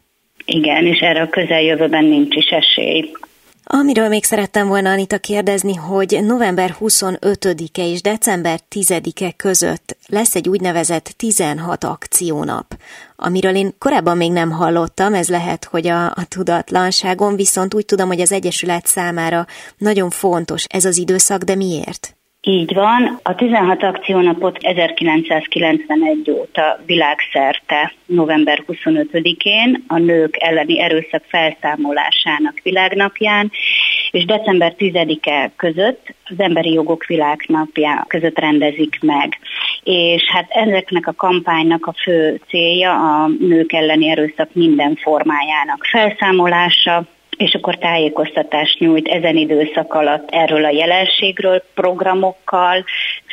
Igen, 0.45 0.85
és 0.85 0.99
erre 0.99 1.21
a 1.21 1.29
közeljövőben 1.29 2.05
nincs 2.05 2.35
is 2.35 2.45
esély. 2.45 3.11
Amiről 3.73 4.07
még 4.07 4.23
szerettem 4.23 4.67
volna 4.67 4.89
Anita 4.89 5.17
kérdezni, 5.17 5.75
hogy 5.75 6.19
november 6.23 6.75
25-e 6.79 7.87
és 7.87 8.01
december 8.01 8.59
10-e 8.75 9.31
között 9.31 9.97
lesz 10.07 10.35
egy 10.35 10.49
úgynevezett 10.49 11.13
16 11.17 11.83
akciónap, 11.83 12.77
amiről 13.15 13.55
én 13.55 13.75
korábban 13.77 14.17
még 14.17 14.31
nem 14.31 14.51
hallottam, 14.51 15.13
ez 15.13 15.29
lehet, 15.29 15.65
hogy 15.65 15.87
a, 15.87 16.05
a 16.05 16.25
tudatlanságon, 16.27 17.35
viszont 17.35 17.73
úgy 17.73 17.85
tudom, 17.85 18.07
hogy 18.07 18.21
az 18.21 18.31
Egyesület 18.31 18.85
számára 18.85 19.45
nagyon 19.77 20.09
fontos 20.09 20.63
ez 20.63 20.85
az 20.85 20.97
időszak, 20.97 21.41
de 21.41 21.55
miért? 21.55 22.15
Így 22.43 22.73
van. 22.73 23.19
A 23.23 23.35
16 23.35 23.83
akciónapot 23.83 24.57
1991 24.57 26.31
óta 26.31 26.79
világszerte 26.85 27.93
november 28.05 28.63
25-én 28.67 29.83
a 29.87 29.97
nők 29.97 30.35
elleni 30.39 30.79
erőszak 30.81 31.23
felszámolásának 31.27 32.59
világnapján, 32.63 33.51
és 34.11 34.25
december 34.25 34.73
10-e 34.77 35.51
között 35.55 36.13
az 36.23 36.35
Emberi 36.37 36.73
Jogok 36.73 37.05
Világnapja 37.05 38.05
között 38.07 38.39
rendezik 38.39 38.97
meg. 39.01 39.39
És 39.83 40.23
hát 40.33 40.49
ezeknek 40.49 41.07
a 41.07 41.13
kampánynak 41.13 41.85
a 41.85 41.93
fő 42.03 42.41
célja 42.47 42.91
a 42.91 43.27
nők 43.39 43.73
elleni 43.73 44.09
erőszak 44.09 44.49
minden 44.53 44.95
formájának 44.95 45.85
felszámolása, 45.85 47.05
és 47.37 47.53
akkor 47.53 47.77
tájékoztatást 47.77 48.79
nyújt 48.79 49.07
ezen 49.07 49.35
időszak 49.35 49.93
alatt 49.93 50.29
erről 50.29 50.65
a 50.65 50.69
jelenségről, 50.69 51.63
programokkal, 51.73 52.83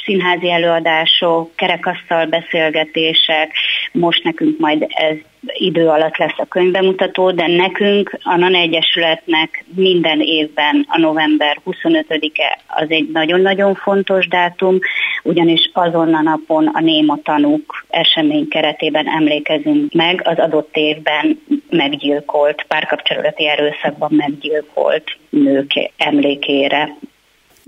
színházi 0.05 0.51
előadások, 0.51 1.57
kerekasztal 1.57 2.27
beszélgetések, 2.27 3.53
most 3.93 4.25
nekünk 4.25 4.59
majd 4.59 4.87
ez 4.89 5.17
idő 5.53 5.89
alatt 5.89 6.17
lesz 6.17 6.39
a 6.39 6.47
könyvbemutató, 6.49 7.31
de 7.31 7.47
nekünk, 7.47 8.19
a 8.23 8.37
NAN 8.37 8.55
Egyesületnek 8.55 9.65
minden 9.75 10.21
évben 10.21 10.87
a 10.89 10.99
november 10.99 11.61
25-e 11.67 12.59
az 12.67 12.87
egy 12.89 13.09
nagyon-nagyon 13.13 13.75
fontos 13.75 14.29
dátum, 14.29 14.79
ugyanis 15.23 15.71
azon 15.73 16.15
a 16.15 16.23
napon 16.23 16.67
a 16.67 16.81
Néma 16.81 17.19
tanúk 17.23 17.85
esemény 17.89 18.49
keretében 18.49 19.09
emlékezünk 19.09 19.93
meg 19.93 20.23
az 20.25 20.39
adott 20.39 20.77
évben 20.77 21.41
meggyilkolt, 21.71 22.65
párkapcsolati 22.69 23.49
erőszakban 23.49 24.13
meggyilkolt 24.13 25.05
nők 25.31 25.91
emlékére. 25.97 26.97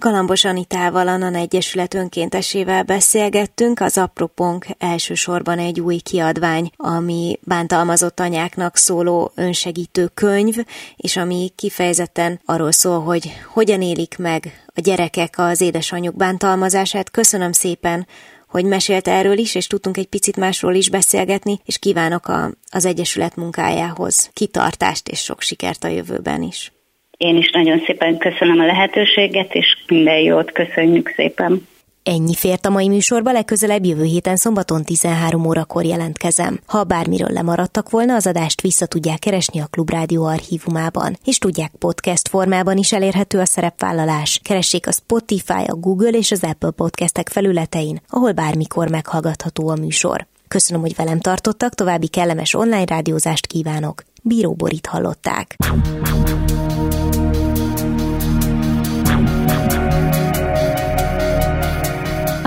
Galambos 0.01 0.45
Anitával, 0.45 1.09
a 1.09 1.17
NAN 1.17 1.35
Egyesület 1.35 1.95
önkéntesével 1.95 2.83
beszélgettünk, 2.83 3.81
az 3.81 3.99
apropónk 3.99 4.67
elsősorban 4.79 5.59
egy 5.59 5.81
új 5.81 5.97
kiadvány, 5.97 6.71
ami 6.77 7.39
bántalmazott 7.43 8.21
anyáknak 8.21 8.77
szóló 8.77 9.33
önsegítő 9.35 10.07
könyv, 10.15 10.57
és 10.97 11.17
ami 11.17 11.53
kifejezetten 11.57 12.41
arról 12.45 12.73
szól, 12.73 13.01
hogy 13.01 13.33
hogyan 13.53 13.83
élik 13.83 14.19
meg 14.19 14.65
a 14.75 14.81
gyerekek 14.81 15.35
az 15.39 15.61
édesanyjuk 15.61 16.17
bántalmazását. 16.17 17.11
Köszönöm 17.11 17.53
szépen, 17.53 18.07
hogy 18.49 18.65
mesélt 18.65 19.09
erről 19.09 19.39
is, 19.39 19.55
és 19.55 19.67
tudtunk 19.67 19.97
egy 19.97 20.09
picit 20.09 20.37
másról 20.37 20.75
is 20.75 20.91
beszélgetni, 20.91 21.61
és 21.65 21.79
kívánok 21.79 22.29
a, 22.29 22.51
az 22.71 22.85
Egyesület 22.85 23.37
munkájához 23.37 24.31
kitartást 24.33 25.09
és 25.09 25.21
sok 25.21 25.41
sikert 25.41 25.85
a 25.85 25.89
jövőben 25.89 26.43
is. 26.43 26.73
Én 27.21 27.37
is 27.37 27.51
nagyon 27.51 27.83
szépen 27.87 28.19
köszönöm 28.19 28.61
a 28.61 28.65
lehetőséget, 28.65 29.55
és 29.55 29.67
minden 29.87 30.19
jót 30.19 30.53
köszönjük 30.53 31.13
szépen. 31.17 31.67
Ennyi 32.03 32.35
fért 32.35 32.67
a 32.67 32.71
mai 32.71 32.89
műsorba, 32.89 33.33
legközelebb 33.33 33.85
jövő 33.85 34.05
héten 34.05 34.37
szombaton 34.37 34.85
13 34.85 35.47
órakor 35.47 35.85
jelentkezem. 35.85 36.61
Ha 36.67 36.85
bármiről 36.85 37.29
lemaradtak 37.33 37.91
volna, 37.91 38.15
az 38.15 38.27
adást 38.27 38.61
vissza 38.61 38.87
tudják 38.87 39.19
keresni 39.19 39.61
a 39.61 39.67
Klubrádió 39.71 40.25
archívumában, 40.25 41.17
és 41.25 41.39
tudják 41.39 41.71
podcast 41.79 42.29
formában 42.29 42.77
is 42.77 42.93
elérhető 42.93 43.39
a 43.39 43.45
szerepvállalás. 43.45 44.41
Keressék 44.45 44.87
a 44.87 44.93
Spotify, 44.93 45.65
a 45.67 45.75
Google 45.75 46.19
és 46.19 46.31
az 46.31 46.45
Apple 46.45 46.71
podcastek 46.71 47.29
felületein, 47.29 48.01
ahol 48.09 48.33
bármikor 48.33 48.91
meghallgatható 48.91 49.69
a 49.69 49.77
műsor. 49.77 50.27
Köszönöm, 50.49 50.83
hogy 50.83 50.97
velem 50.97 51.21
tartottak, 51.21 51.75
további 51.75 52.09
kellemes 52.09 52.55
online 52.55 52.85
rádiózást 52.85 53.47
kívánok. 53.47 54.03
Bíró 54.23 54.53
Borit 54.53 54.87
hallották. 54.87 55.57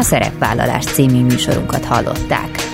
A 0.03 0.05
Szerepvállalás 0.05 0.85
című 0.85 1.23
műsorunkat 1.23 1.85
hallották. 1.85 2.72